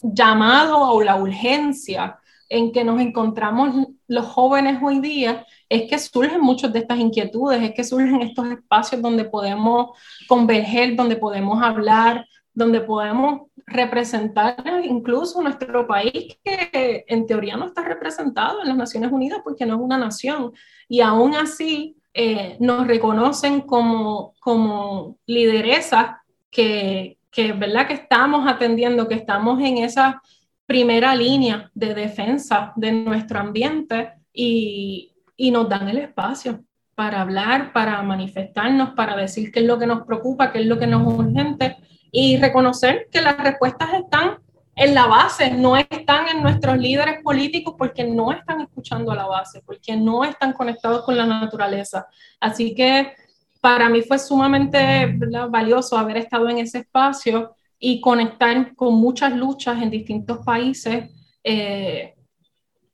llamado 0.03 0.79
o 0.79 1.03
la 1.03 1.16
urgencia 1.16 2.18
en 2.50 2.72
que 2.72 2.85
nos 2.85 3.00
encontramos 3.00 3.87
los 4.09 4.26
jóvenes 4.26 4.79
hoy 4.83 4.98
día, 4.98 5.46
es 5.70 5.88
que 5.88 5.98
surgen 6.00 6.40
muchas 6.40 6.72
de 6.72 6.80
estas 6.80 6.98
inquietudes, 6.98 7.62
es 7.62 7.72
que 7.72 7.85
surgen 7.85 8.20
estos 8.22 8.44
espacios 8.50 9.00
donde 9.00 9.24
podemos 9.24 9.96
converger, 10.26 10.96
donde 10.96 11.14
podemos 11.14 11.62
hablar, 11.62 12.26
donde 12.52 12.80
podemos 12.80 13.42
representar 13.66 14.56
incluso 14.83 15.40
nuestro 15.40 15.87
país 15.87 16.37
que 16.44 17.04
en 17.06 17.24
teoría 17.24 17.56
no 17.56 17.66
está 17.66 17.85
representado 17.85 18.61
en 18.61 18.68
las 18.68 18.76
Naciones 18.76 19.12
Unidas 19.12 19.42
porque 19.44 19.64
no 19.64 19.76
es 19.76 19.80
una 19.80 19.96
nación 19.96 20.52
y 20.88 21.00
aún 21.02 21.37
así 21.37 21.96
eh, 22.14 22.56
nos 22.59 22.88
reconocen 22.88 23.61
como, 23.61 24.35
como 24.40 25.18
lideresas 25.26 26.16
que, 26.50 27.16
que, 27.30 27.52
¿verdad? 27.52 27.87
que 27.87 27.94
estamos 27.94 28.50
atendiendo, 28.50 29.06
que 29.06 29.14
estamos 29.14 29.61
en 29.62 29.78
esa 29.78 30.20
primera 30.66 31.14
línea 31.14 31.70
de 31.74 31.94
defensa 31.94 32.72
de 32.74 32.90
nuestro 32.90 33.38
ambiente 33.38 34.14
y, 34.33 35.11
y 35.40 35.50
nos 35.50 35.70
dan 35.70 35.88
el 35.88 35.96
espacio 35.96 36.62
para 36.94 37.22
hablar, 37.22 37.72
para 37.72 38.03
manifestarnos, 38.03 38.90
para 38.90 39.16
decir 39.16 39.50
qué 39.50 39.61
es 39.61 39.66
lo 39.66 39.79
que 39.79 39.87
nos 39.87 40.05
preocupa, 40.05 40.53
qué 40.53 40.59
es 40.61 40.66
lo 40.66 40.79
que 40.79 40.87
nos 40.87 41.03
urgente 41.14 41.79
y 42.12 42.37
reconocer 42.37 43.09
que 43.11 43.22
las 43.22 43.38
respuestas 43.38 43.94
están 43.94 44.37
en 44.76 44.94
la 44.94 45.07
base, 45.07 45.50
no 45.50 45.79
están 45.79 46.29
en 46.29 46.42
nuestros 46.42 46.76
líderes 46.76 47.22
políticos 47.22 47.74
porque 47.79 48.05
no 48.05 48.33
están 48.33 48.61
escuchando 48.61 49.12
a 49.12 49.14
la 49.16 49.24
base, 49.24 49.62
porque 49.64 49.96
no 49.96 50.24
están 50.24 50.53
conectados 50.53 51.07
con 51.07 51.16
la 51.16 51.24
naturaleza. 51.24 52.07
Así 52.38 52.74
que 52.74 53.14
para 53.62 53.88
mí 53.88 54.03
fue 54.03 54.18
sumamente 54.18 55.18
valioso 55.48 55.96
haber 55.96 56.18
estado 56.18 56.50
en 56.50 56.59
ese 56.59 56.81
espacio 56.81 57.55
y 57.79 57.98
conectar 58.03 58.74
con 58.74 58.92
muchas 58.92 59.35
luchas 59.35 59.81
en 59.81 59.88
distintos 59.88 60.44
países. 60.44 61.09
Eh, 61.42 62.14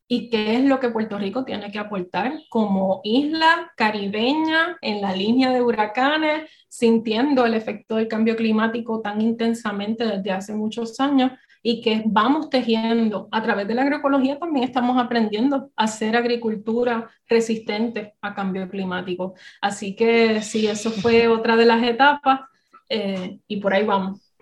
y 0.09 0.31
qué 0.31 0.57
es 0.57 0.65
lo 0.65 0.79
que 0.79 0.91
Puerto 0.91 1.19
Rico 1.19 1.45
tiene 1.45 1.71
que 1.73 1.79
aportar 1.79 2.33
como 2.49 3.01
isla 3.03 3.73
caribeña 3.77 4.79
en 4.81 5.01
la 5.01 5.13
línea 5.13 5.51
de 5.51 5.63
huracanes, 5.63 6.51
sintiendo 6.69 7.45
el 7.45 7.55
efecto 7.55 7.97
del 7.97 8.09
cambio 8.09 8.37
climático 8.37 9.01
tan 9.01 9.21
intensamente 9.21 10.05
desde 10.05 10.31
hace 10.31 10.55
muchos 10.55 11.01
años 11.01 11.33
y 11.69 11.81
que 11.81 12.05
vamos 12.07 12.49
tejiendo 12.49 13.29
a 13.33 13.43
través 13.43 13.67
de 13.67 13.75
la 13.75 13.83
agroecología 13.83 14.39
también 14.39 14.65
estamos 14.65 14.97
aprendiendo 15.03 15.73
a 15.75 15.85
hacer 15.85 16.15
agricultura 16.15 17.11
resistente 17.29 18.15
a 18.21 18.35
cambio 18.37 18.69
climático. 18.69 19.35
Así 19.61 19.97
que 19.97 20.43
sí, 20.43 20.69
eso 20.69 20.93
fue 20.93 21.27
otra 21.29 21.57
de 21.57 21.67
las 21.67 21.83
etapas 21.83 22.43
eh, 22.89 23.41
y 23.49 23.57
por 23.57 23.75
ahí 23.75 23.85
vamos. 23.85 24.33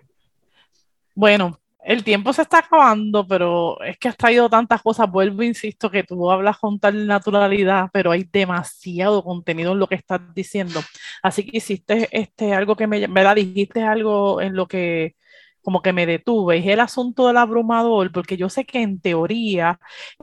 Bueno, 1.15 1.59
el 1.85 2.03
tiempo 2.03 2.33
se 2.33 2.41
está 2.41 2.59
acabando, 2.59 3.27
pero 3.27 3.79
es 3.83 3.97
que 3.99 4.07
has 4.07 4.17
traído 4.17 4.49
tantas 4.49 4.81
cosas. 4.81 5.09
Vuelvo, 5.09 5.43
insisto, 5.43 5.91
que 5.91 6.03
tú 6.03 6.31
hablas 6.31 6.57
con 6.57 6.79
tal 6.79 7.05
naturalidad, 7.05 7.89
pero 7.93 8.11
hay 8.11 8.23
demasiado 8.23 9.23
contenido 9.23 9.73
en 9.73 9.79
lo 9.79 9.87
que 9.87 9.95
estás 9.95 10.19
diciendo. 10.33 10.81
Así 11.21 11.45
que 11.45 11.57
hiciste 11.57 12.09
este, 12.11 12.53
algo 12.53 12.75
que 12.75 12.87
me, 12.87 13.05
¿verdad? 13.07 13.35
Dijiste 13.35 13.83
algo 13.83 14.41
en 14.41 14.55
lo 14.55 14.67
que 14.67 15.15
como 15.65 15.81
que 15.81 15.93
me 15.93 16.05
detuve, 16.05 16.59
es 16.59 16.67
el 16.67 16.79
asunto 16.79 17.27
del 17.27 17.37
abrumador, 17.37 18.11
porque 18.11 18.37
yo 18.37 18.49
sé 18.49 18.65
que 18.65 18.81
en 18.83 18.99
teoría, 19.01 19.79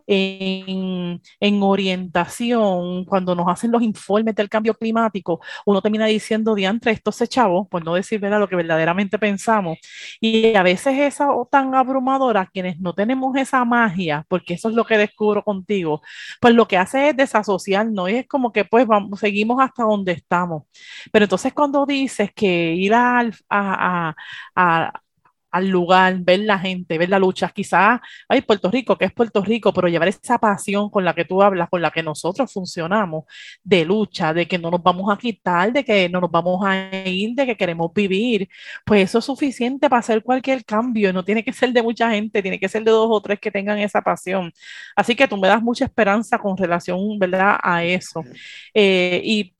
en, 0.06 1.20
en, 1.40 1.62
orientación, 1.62 3.04
cuando 3.06 3.34
nos 3.34 3.48
hacen 3.48 3.72
los 3.72 3.82
informes 3.82 4.36
del 4.36 4.48
cambio 4.48 4.74
climático, 4.74 5.40
uno 5.66 5.82
termina 5.82 6.06
diciendo, 6.06 6.54
diantre, 6.54 6.92
esto 6.92 7.10
se 7.12 7.26
chavo, 7.26 7.68
pues 7.68 7.84
no 7.84 7.94
decir 7.94 8.20
¿verdad? 8.20 8.38
lo 8.38 8.48
que 8.48 8.56
verdaderamente 8.56 9.18
pensamos. 9.18 9.78
Y 10.20 10.54
a 10.54 10.62
veces 10.62 10.96
esa 10.98 11.28
tan 11.50 11.74
abrumadora, 11.74 12.46
quienes 12.46 12.78
no 12.80 12.94
tenemos 12.94 13.36
esa 13.36 13.64
magia, 13.64 14.24
porque 14.28 14.54
eso 14.54 14.68
es 14.68 14.74
lo 14.76 14.84
que 14.84 14.96
descubro 14.98 15.42
contigo, 15.42 16.02
pues 16.40 16.54
lo 16.54 16.68
que 16.68 16.76
hace 16.78 17.10
es 17.10 17.16
desasociarnos, 17.16 18.10
y 18.10 18.14
es 18.16 18.28
como 18.28 18.52
que 18.52 18.64
pues 18.64 18.86
vamos, 18.86 19.18
seguimos 19.20 19.60
hasta 19.60 19.82
donde 19.84 20.12
estamos. 20.12 20.64
Pero 21.10 21.24
entonces 21.24 21.52
cuando 21.52 21.84
dices 21.86 22.30
que 22.34 22.74
ir 22.74 22.94
a, 22.94 23.28
a, 23.50 24.14
a 24.54 25.02
al 25.52 25.68
lugar, 25.68 26.16
ver 26.20 26.40
la 26.40 26.58
gente, 26.58 26.98
ver 26.98 27.08
la 27.10 27.18
lucha. 27.18 27.50
Quizás, 27.50 28.00
ay, 28.28 28.40
Puerto 28.42 28.70
Rico, 28.70 28.96
que 28.96 29.04
es 29.04 29.12
Puerto 29.12 29.42
Rico, 29.42 29.72
pero 29.72 29.88
llevar 29.88 30.08
esa 30.08 30.38
pasión 30.38 30.90
con 30.90 31.04
la 31.04 31.14
que 31.14 31.24
tú 31.24 31.42
hablas, 31.42 31.68
con 31.68 31.82
la 31.82 31.90
que 31.90 32.02
nosotros 32.02 32.52
funcionamos, 32.52 33.24
de 33.62 33.84
lucha, 33.84 34.32
de 34.34 34.48
que 34.48 34.58
no 34.58 34.70
nos 34.70 34.82
vamos 34.82 35.12
a 35.12 35.18
quitar, 35.18 35.72
de 35.72 35.84
que 35.84 36.08
no 36.08 36.20
nos 36.20 36.30
vamos 36.30 36.64
a 36.64 36.90
ir, 37.06 37.34
de 37.34 37.46
que 37.46 37.56
queremos 37.56 37.92
vivir, 37.94 38.48
pues 38.84 39.04
eso 39.04 39.18
es 39.18 39.24
suficiente 39.24 39.88
para 39.88 40.00
hacer 40.00 40.22
cualquier 40.22 40.64
cambio. 40.64 41.12
No 41.12 41.24
tiene 41.24 41.44
que 41.44 41.52
ser 41.52 41.72
de 41.72 41.82
mucha 41.82 42.10
gente, 42.10 42.42
tiene 42.42 42.58
que 42.58 42.68
ser 42.68 42.82
de 42.84 42.90
dos 42.90 43.08
o 43.10 43.20
tres 43.20 43.38
que 43.38 43.50
tengan 43.50 43.78
esa 43.78 44.02
pasión. 44.02 44.52
Así 44.96 45.14
que 45.14 45.28
tú 45.28 45.36
me 45.36 45.48
das 45.48 45.62
mucha 45.62 45.84
esperanza 45.84 46.38
con 46.38 46.56
relación, 46.56 47.18
¿verdad?, 47.18 47.58
a 47.62 47.84
eso. 47.84 48.24
Eh, 48.74 49.20
y 49.24 49.54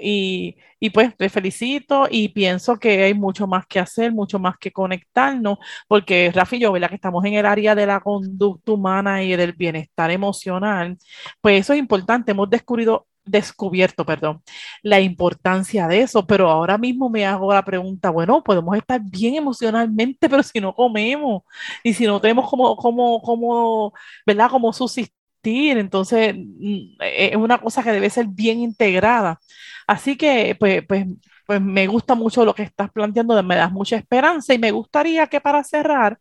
y, 0.00 0.56
y, 0.78 0.90
pues 0.90 1.16
te 1.16 1.28
felicito 1.28 2.08
y 2.10 2.28
pienso 2.30 2.78
que 2.78 3.04
hay 3.04 3.14
mucho 3.14 3.46
más 3.46 3.66
que 3.66 3.78
hacer, 3.80 4.12
mucho 4.12 4.38
más 4.38 4.56
que 4.58 4.72
conectarnos, 4.72 5.58
porque 5.88 6.30
Rafi 6.34 6.56
y 6.56 6.60
yo, 6.60 6.72
¿verdad? 6.72 6.88
Que 6.88 6.94
estamos 6.96 7.24
en 7.24 7.34
el 7.34 7.46
área 7.46 7.74
de 7.74 7.86
la 7.86 8.00
conducta 8.00 8.72
humana 8.72 9.22
y 9.22 9.36
del 9.36 9.52
bienestar 9.52 10.10
emocional, 10.10 10.96
pues 11.40 11.60
eso 11.60 11.72
es 11.72 11.78
importante. 11.78 12.32
Hemos 12.32 12.50
descubierto, 12.50 13.06
descubierto, 13.24 14.04
perdón, 14.04 14.42
la 14.82 15.00
importancia 15.00 15.86
de 15.86 16.02
eso, 16.02 16.26
pero 16.26 16.48
ahora 16.50 16.78
mismo 16.78 17.08
me 17.10 17.26
hago 17.26 17.52
la 17.52 17.64
pregunta, 17.64 18.10
bueno, 18.10 18.42
podemos 18.42 18.76
estar 18.76 19.00
bien 19.02 19.36
emocionalmente, 19.36 20.28
pero 20.30 20.42
si 20.42 20.60
no 20.60 20.74
comemos 20.74 21.42
y 21.82 21.94
si 21.94 22.06
no 22.06 22.20
tenemos 22.20 22.48
como, 22.48 22.76
como, 22.76 23.20
como, 23.22 23.92
¿verdad? 24.26 24.50
Como 24.50 24.72
subsistir, 24.72 25.14
entonces 25.42 26.34
mm, 26.36 26.96
es 27.00 27.36
una 27.36 27.58
cosa 27.58 27.82
que 27.82 27.92
debe 27.92 28.10
ser 28.10 28.26
bien 28.28 28.60
integrada. 28.60 29.40
Así 29.86 30.16
que, 30.16 30.56
pues, 30.58 30.84
pues, 30.86 31.06
pues 31.46 31.60
me 31.60 31.86
gusta 31.86 32.14
mucho 32.14 32.44
lo 32.44 32.54
que 32.54 32.62
estás 32.62 32.90
planteando, 32.92 33.42
me 33.42 33.56
das 33.56 33.72
mucha 33.72 33.96
esperanza 33.96 34.54
y 34.54 34.58
me 34.58 34.70
gustaría 34.70 35.26
que 35.26 35.40
para 35.40 35.64
cerrar, 35.64 36.18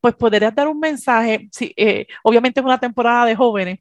pues 0.00 0.14
podrías 0.14 0.54
dar 0.54 0.68
un 0.68 0.78
mensaje, 0.80 1.48
sí, 1.52 1.72
eh, 1.76 2.06
obviamente 2.22 2.60
es 2.60 2.66
una 2.66 2.78
temporada 2.78 3.26
de 3.26 3.34
jóvenes, 3.36 3.80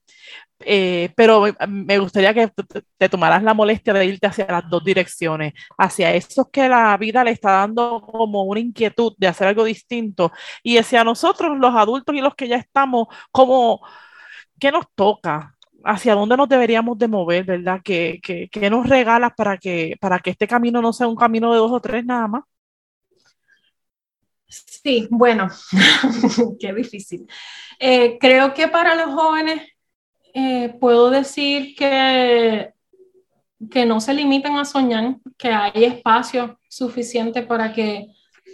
eh, 0.60 1.12
pero 1.16 1.44
me 1.68 2.00
gustaría 2.00 2.34
que 2.34 2.50
te 2.98 3.10
tomaras 3.10 3.44
la 3.44 3.54
molestia 3.54 3.94
de 3.94 4.06
irte 4.06 4.26
hacia 4.28 4.48
las 4.48 4.68
dos 4.70 4.84
direcciones, 4.84 5.54
hacia 5.78 6.14
esos 6.16 6.50
que 6.52 6.68
la 6.68 6.98
vida 6.98 7.24
le 7.24 7.32
está 7.32 7.52
dando 7.52 8.02
como 8.02 8.44
una 8.44 8.60
inquietud 8.60 9.14
de 9.18 9.28
hacer 9.28 9.48
algo 9.48 9.64
distinto 9.64 10.32
y 10.64 10.78
hacia 10.78 11.04
nosotros, 11.04 11.58
los 11.60 11.76
adultos 11.76 12.16
y 12.16 12.22
los 12.22 12.34
que 12.36 12.48
ya 12.48 12.56
estamos, 12.58 13.08
como, 13.32 13.82
¿qué 14.60 14.72
nos 14.72 14.86
toca? 14.96 15.58
hacia 15.84 16.16
dónde 16.16 16.36
nos 16.36 16.50
deberíamos 16.50 16.98
de 16.98 17.08
mover, 17.08 17.46
¿verdad? 17.46 17.82
¿Qué, 17.84 18.50
nos 18.70 18.88
regalas 18.88 19.32
para 19.36 19.58
que, 19.58 19.96
para 20.00 20.20
que 20.20 20.32
este 20.32 20.48
camino 20.48 20.82
no 20.82 20.92
sea 20.92 21.08
un 21.08 21.16
camino 21.16 21.52
de 21.54 21.60
dos 21.60 21.72
o 21.72 21.80
tres 21.80 22.06
nada 22.06 22.28
más? 22.28 22.44
Sí, 24.48 25.08
bueno, 25.10 25.48
qué 26.60 26.74
difícil. 26.74 27.28
Eh, 27.80 28.18
creo 28.20 28.54
que 28.54 28.68
para 28.68 28.96
los 28.96 29.14
jóvenes 29.14 29.62
eh, 30.34 30.76
puedo 30.80 31.10
decir 31.10 31.76
que, 31.76 32.74
que 33.72 33.86
no 33.86 34.00
se 34.02 34.14
limiten 34.14 34.58
a 34.58 34.66
soñar, 34.66 35.18
que 35.38 35.50
hay 35.50 35.86
espacio 35.86 36.60
suficiente 36.70 37.44
para 37.44 37.74
que, 37.74 38.08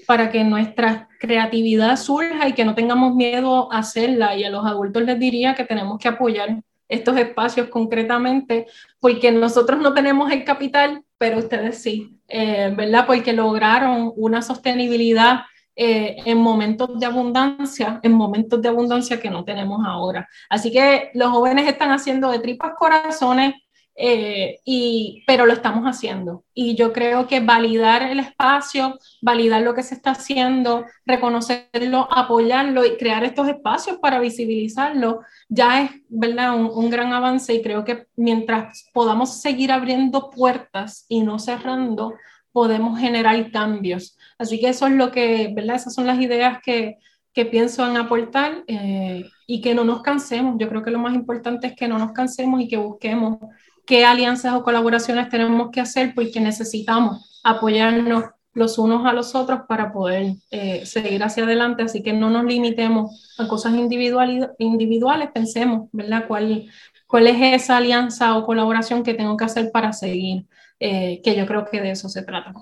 para 0.05 0.29
que 0.31 0.43
nuestra 0.43 1.07
creatividad 1.19 1.95
surja 1.95 2.47
y 2.47 2.53
que 2.53 2.65
no 2.65 2.75
tengamos 2.75 3.15
miedo 3.15 3.71
a 3.71 3.79
hacerla. 3.79 4.35
Y 4.35 4.43
a 4.43 4.49
los 4.49 4.65
adultos 4.65 5.03
les 5.03 5.19
diría 5.19 5.55
que 5.55 5.65
tenemos 5.65 5.99
que 5.99 6.07
apoyar 6.07 6.61
estos 6.87 7.17
espacios 7.17 7.69
concretamente, 7.69 8.67
porque 8.99 9.31
nosotros 9.31 9.79
no 9.79 9.93
tenemos 9.93 10.31
el 10.31 10.43
capital, 10.43 11.03
pero 11.17 11.39
ustedes 11.39 11.81
sí, 11.81 12.19
eh, 12.27 12.71
¿verdad? 12.75 13.05
Porque 13.07 13.33
lograron 13.33 14.11
una 14.15 14.41
sostenibilidad 14.41 15.41
eh, 15.75 16.17
en 16.25 16.37
momentos 16.37 16.99
de 16.99 17.05
abundancia, 17.07 17.99
en 18.03 18.13
momentos 18.13 18.61
de 18.61 18.69
abundancia 18.69 19.19
que 19.19 19.31
no 19.31 19.43
tenemos 19.43 19.83
ahora. 19.83 20.29
Así 20.49 20.71
que 20.71 21.09
los 21.15 21.31
jóvenes 21.31 21.67
están 21.67 21.91
haciendo 21.91 22.29
de 22.29 22.39
tripas 22.39 22.73
corazones 22.77 23.55
eh, 23.95 24.59
y, 24.65 25.23
pero 25.27 25.45
lo 25.45 25.53
estamos 25.53 25.85
haciendo. 25.85 26.43
Y 26.53 26.75
yo 26.75 26.93
creo 26.93 27.27
que 27.27 27.39
validar 27.39 28.03
el 28.03 28.19
espacio, 28.19 28.97
validar 29.21 29.61
lo 29.61 29.73
que 29.73 29.83
se 29.83 29.95
está 29.95 30.11
haciendo, 30.11 30.85
reconocerlo, 31.05 32.07
apoyarlo 32.11 32.85
y 32.85 32.97
crear 32.97 33.23
estos 33.23 33.47
espacios 33.47 33.97
para 33.99 34.19
visibilizarlo, 34.19 35.21
ya 35.47 35.83
es 35.83 35.91
¿verdad? 36.09 36.55
Un, 36.55 36.71
un 36.73 36.89
gran 36.89 37.13
avance 37.13 37.53
y 37.53 37.61
creo 37.61 37.83
que 37.83 38.07
mientras 38.15 38.89
podamos 38.93 39.41
seguir 39.41 39.71
abriendo 39.71 40.29
puertas 40.29 41.05
y 41.07 41.21
no 41.21 41.39
cerrando, 41.39 42.13
podemos 42.53 42.99
generar 42.99 43.51
cambios. 43.51 44.17
Así 44.37 44.59
que 44.59 44.69
eso 44.69 44.87
es 44.87 44.93
lo 44.93 45.11
que, 45.11 45.51
¿verdad? 45.53 45.75
Esas 45.75 45.93
son 45.93 46.07
las 46.07 46.19
ideas 46.21 46.59
que, 46.63 46.97
que 47.33 47.45
pienso 47.45 47.85
en 47.85 47.97
aportar 47.97 48.63
eh, 48.67 49.25
y 49.47 49.59
que 49.59 49.73
no 49.73 49.83
nos 49.83 50.01
cansemos. 50.03 50.55
Yo 50.59 50.69
creo 50.69 50.83
que 50.83 50.91
lo 50.91 50.99
más 50.99 51.15
importante 51.15 51.67
es 51.67 51.75
que 51.75 51.87
no 51.87 51.97
nos 51.97 52.13
cansemos 52.13 52.61
y 52.61 52.67
que 52.67 52.77
busquemos 52.77 53.39
qué 53.85 54.05
alianzas 54.05 54.53
o 54.53 54.63
colaboraciones 54.63 55.29
tenemos 55.29 55.71
que 55.71 55.81
hacer 55.81 56.13
porque 56.15 56.39
necesitamos 56.39 57.41
apoyarnos 57.43 58.25
los 58.53 58.77
unos 58.77 59.05
a 59.05 59.13
los 59.13 59.33
otros 59.35 59.61
para 59.67 59.91
poder 59.91 60.35
eh, 60.51 60.85
seguir 60.85 61.23
hacia 61.23 61.43
adelante. 61.43 61.83
Así 61.83 62.03
que 62.03 62.13
no 62.13 62.29
nos 62.29 62.45
limitemos 62.45 63.35
a 63.37 63.47
cosas 63.47 63.73
individuales, 63.73 65.29
pensemos, 65.33 65.89
¿verdad? 65.91 66.25
¿Cuál, 66.27 66.69
¿Cuál 67.07 67.27
es 67.27 67.61
esa 67.61 67.77
alianza 67.77 68.37
o 68.37 68.45
colaboración 68.45 69.03
que 69.03 69.15
tengo 69.15 69.37
que 69.37 69.45
hacer 69.45 69.71
para 69.71 69.91
seguir? 69.91 70.45
Eh, 70.79 71.21
que 71.23 71.35
yo 71.35 71.45
creo 71.45 71.65
que 71.65 71.81
de 71.81 71.91
eso 71.91 72.09
se 72.09 72.23
trata. 72.23 72.53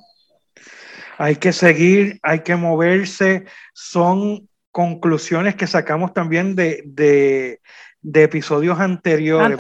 Hay 1.18 1.36
que 1.36 1.52
seguir, 1.52 2.20
hay 2.24 2.42
que 2.42 2.56
moverse. 2.56 3.46
Son 3.74 4.48
conclusiones 4.72 5.56
que 5.56 5.68
sacamos 5.68 6.14
también 6.14 6.56
de, 6.56 6.84
de 6.86 7.62
de 8.02 8.24
episodios 8.24 8.80
anteriores. 8.80 9.58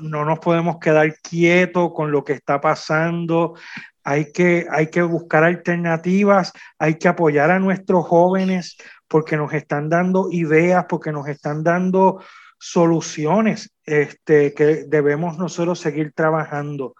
no, 0.00 0.24
nos 0.24 0.38
podemos 0.38 0.78
quedar 0.78 1.14
quietos 1.20 1.92
con 1.94 2.10
lo 2.10 2.24
que 2.24 2.32
está 2.32 2.60
pasando. 2.60 3.54
Hay 4.02 4.32
que, 4.32 4.66
hay 4.70 4.86
que 4.86 5.02
buscar 5.02 5.44
alternativas, 5.44 6.52
hay 6.78 6.94
que 6.94 7.08
apoyar 7.08 7.50
a 7.50 7.58
nuestros 7.58 8.06
jóvenes 8.06 8.76
porque 9.08 9.36
nos 9.36 9.52
están 9.52 9.88
dando 9.88 10.28
ideas, 10.30 10.86
porque 10.88 11.12
nos 11.12 11.28
están 11.28 11.62
dando 11.62 12.22
soluciones 12.58 13.74
este, 13.84 14.54
que 14.54 14.84
debemos 14.86 15.38
nosotros 15.38 15.78
seguir 15.78 16.12
trabajando. 16.12 16.94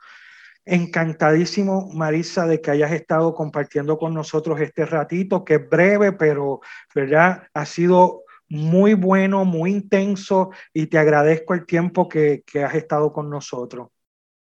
Encantadísimo, 0.65 1.89
Marisa, 1.95 2.47
de 2.47 2.61
que 2.61 2.73
hayas 2.73 2.91
estado 2.91 3.35
compartiendo 3.35 3.99
con 3.99 4.13
nosotros 4.13 4.61
este 4.61 4.85
ratito, 4.85 5.45
que 5.45 5.55
es 5.55 5.69
breve, 5.69 6.13
pero 6.13 6.61
¿verdad? 6.93 7.45
ha 7.55 7.65
sido 7.65 8.26
muy 8.49 8.95
bueno, 8.95 9.45
muy 9.45 9.73
intenso 9.73 10.51
y 10.73 10.87
te 10.87 10.99
agradezco 10.99 11.55
el 11.55 11.67
tiempo 11.67 12.09
que, 12.09 12.43
has 12.65 12.75
estado 12.75 13.13
con 13.13 13.29
nosotros. 13.29 13.89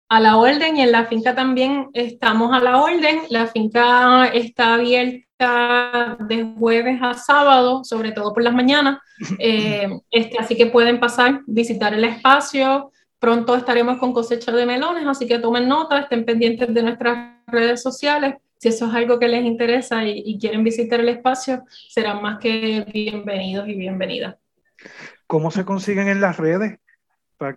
A 0.08 0.20
la 0.20 0.36
orden 0.36 0.76
y 0.76 0.82
en 0.82 0.92
la 0.92 1.06
finca 1.06 1.34
también 1.34 1.88
estamos 1.94 2.52
a 2.52 2.60
la 2.60 2.82
orden. 2.82 3.20
La 3.30 3.46
finca 3.46 4.26
está 4.26 4.74
abierta 4.74 6.18
de 6.20 6.54
jueves 6.58 6.98
a 7.00 7.14
sábado, 7.14 7.82
sobre 7.82 8.12
todo 8.12 8.32
por 8.32 8.42
las 8.42 8.54
mañanas. 8.54 8.98
Eh, 9.38 9.88
este, 10.10 10.36
así 10.38 10.56
que 10.56 10.66
pueden 10.66 10.98
pasar, 10.98 11.42
visitar 11.46 11.94
el 11.94 12.04
espacio. 12.04 12.90
Pronto 13.20 13.54
estaremos 13.54 13.98
con 13.98 14.12
cosecha 14.12 14.50
de 14.50 14.66
melones, 14.66 15.06
así 15.06 15.28
que 15.28 15.38
tomen 15.38 15.68
nota, 15.68 16.00
estén 16.00 16.24
pendientes 16.24 16.74
de 16.74 16.82
nuestras 16.82 17.36
redes 17.46 17.80
sociales 17.80 18.34
si 18.62 18.68
eso 18.68 18.86
es 18.86 18.94
algo 18.94 19.18
que 19.18 19.26
les 19.26 19.44
interesa 19.44 20.04
y, 20.04 20.38
quieren 20.38 20.62
visitar 20.62 21.00
el 21.00 21.08
espacio, 21.08 21.64
serán 21.88 22.22
más 22.22 22.38
que 22.38 22.86
bienvenidos 22.92 23.66
y 23.66 23.74
bienvenidas. 23.74 24.36
¿Cómo 25.26 25.50
se 25.50 25.64
consiguen 25.64 26.06
en 26.06 26.20
las 26.20 26.36
redes? 26.36 26.78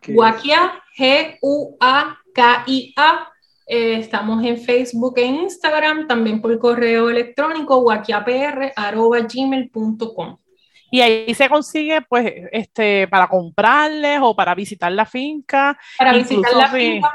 Guakia, 0.08 0.82
G-U-A-K-I-A. 0.98 2.58
Eh, 3.68 3.98
estamos 4.00 4.44
en 4.44 4.58
Facebook 4.58 5.20
e 5.20 5.26
Instagram, 5.26 6.08
también 6.08 6.42
por 6.42 6.58
correo 6.58 7.12
electrónico, 7.12 7.82
guaquiapr.gmail.com. 7.82 10.38
Y 10.90 11.02
ahí 11.02 11.36
se 11.36 11.48
consigue, 11.50 12.02
pues, 12.02 12.34
este, 12.52 13.08
para 13.10 13.28
comprarles 13.28 14.22
o 14.24 14.36
para 14.36 14.56
visitar 14.56 14.92
la 14.92 15.06
finca. 15.06 15.78
Para 16.00 16.14
visitar 16.14 16.56
la 16.56 16.70
finca, 16.70 17.12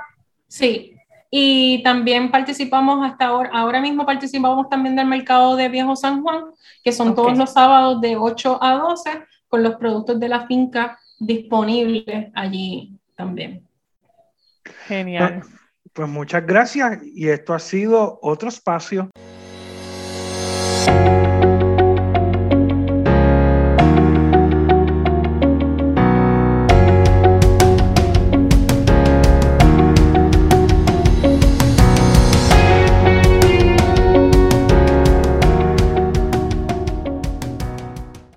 sí. 0.47 0.95
Y 1.31 1.83
también 1.85 2.31
participamos 2.31 3.07
hasta 3.07 3.27
ahora, 3.27 3.51
ahora 3.53 3.81
mismo 3.81 4.05
participamos 4.05 4.69
también 4.69 4.97
del 4.97 5.07
mercado 5.07 5.55
de 5.55 5.69
Viejo 5.69 5.95
San 5.95 6.23
Juan, 6.23 6.47
que 6.83 6.91
son 6.91 7.15
todos 7.15 7.39
los 7.39 7.53
sábados 7.53 8.01
de 8.01 8.17
8 8.17 8.59
a 8.61 8.75
12, 8.75 9.11
con 9.49 9.63
los 9.63 9.77
productos 9.77 10.19
de 10.19 10.29
la 10.29 10.47
finca 10.47 10.99
disponibles 11.21 12.31
allí 12.35 12.99
también. 13.15 13.65
Genial. 14.87 15.41
Pues, 15.41 15.55
pues 15.93 16.09
muchas 16.09 16.45
gracias 16.47 17.01
y 17.05 17.29
esto 17.29 17.55
ha 17.55 17.59
sido 17.59 18.19
otro 18.23 18.49
espacio. 18.49 19.11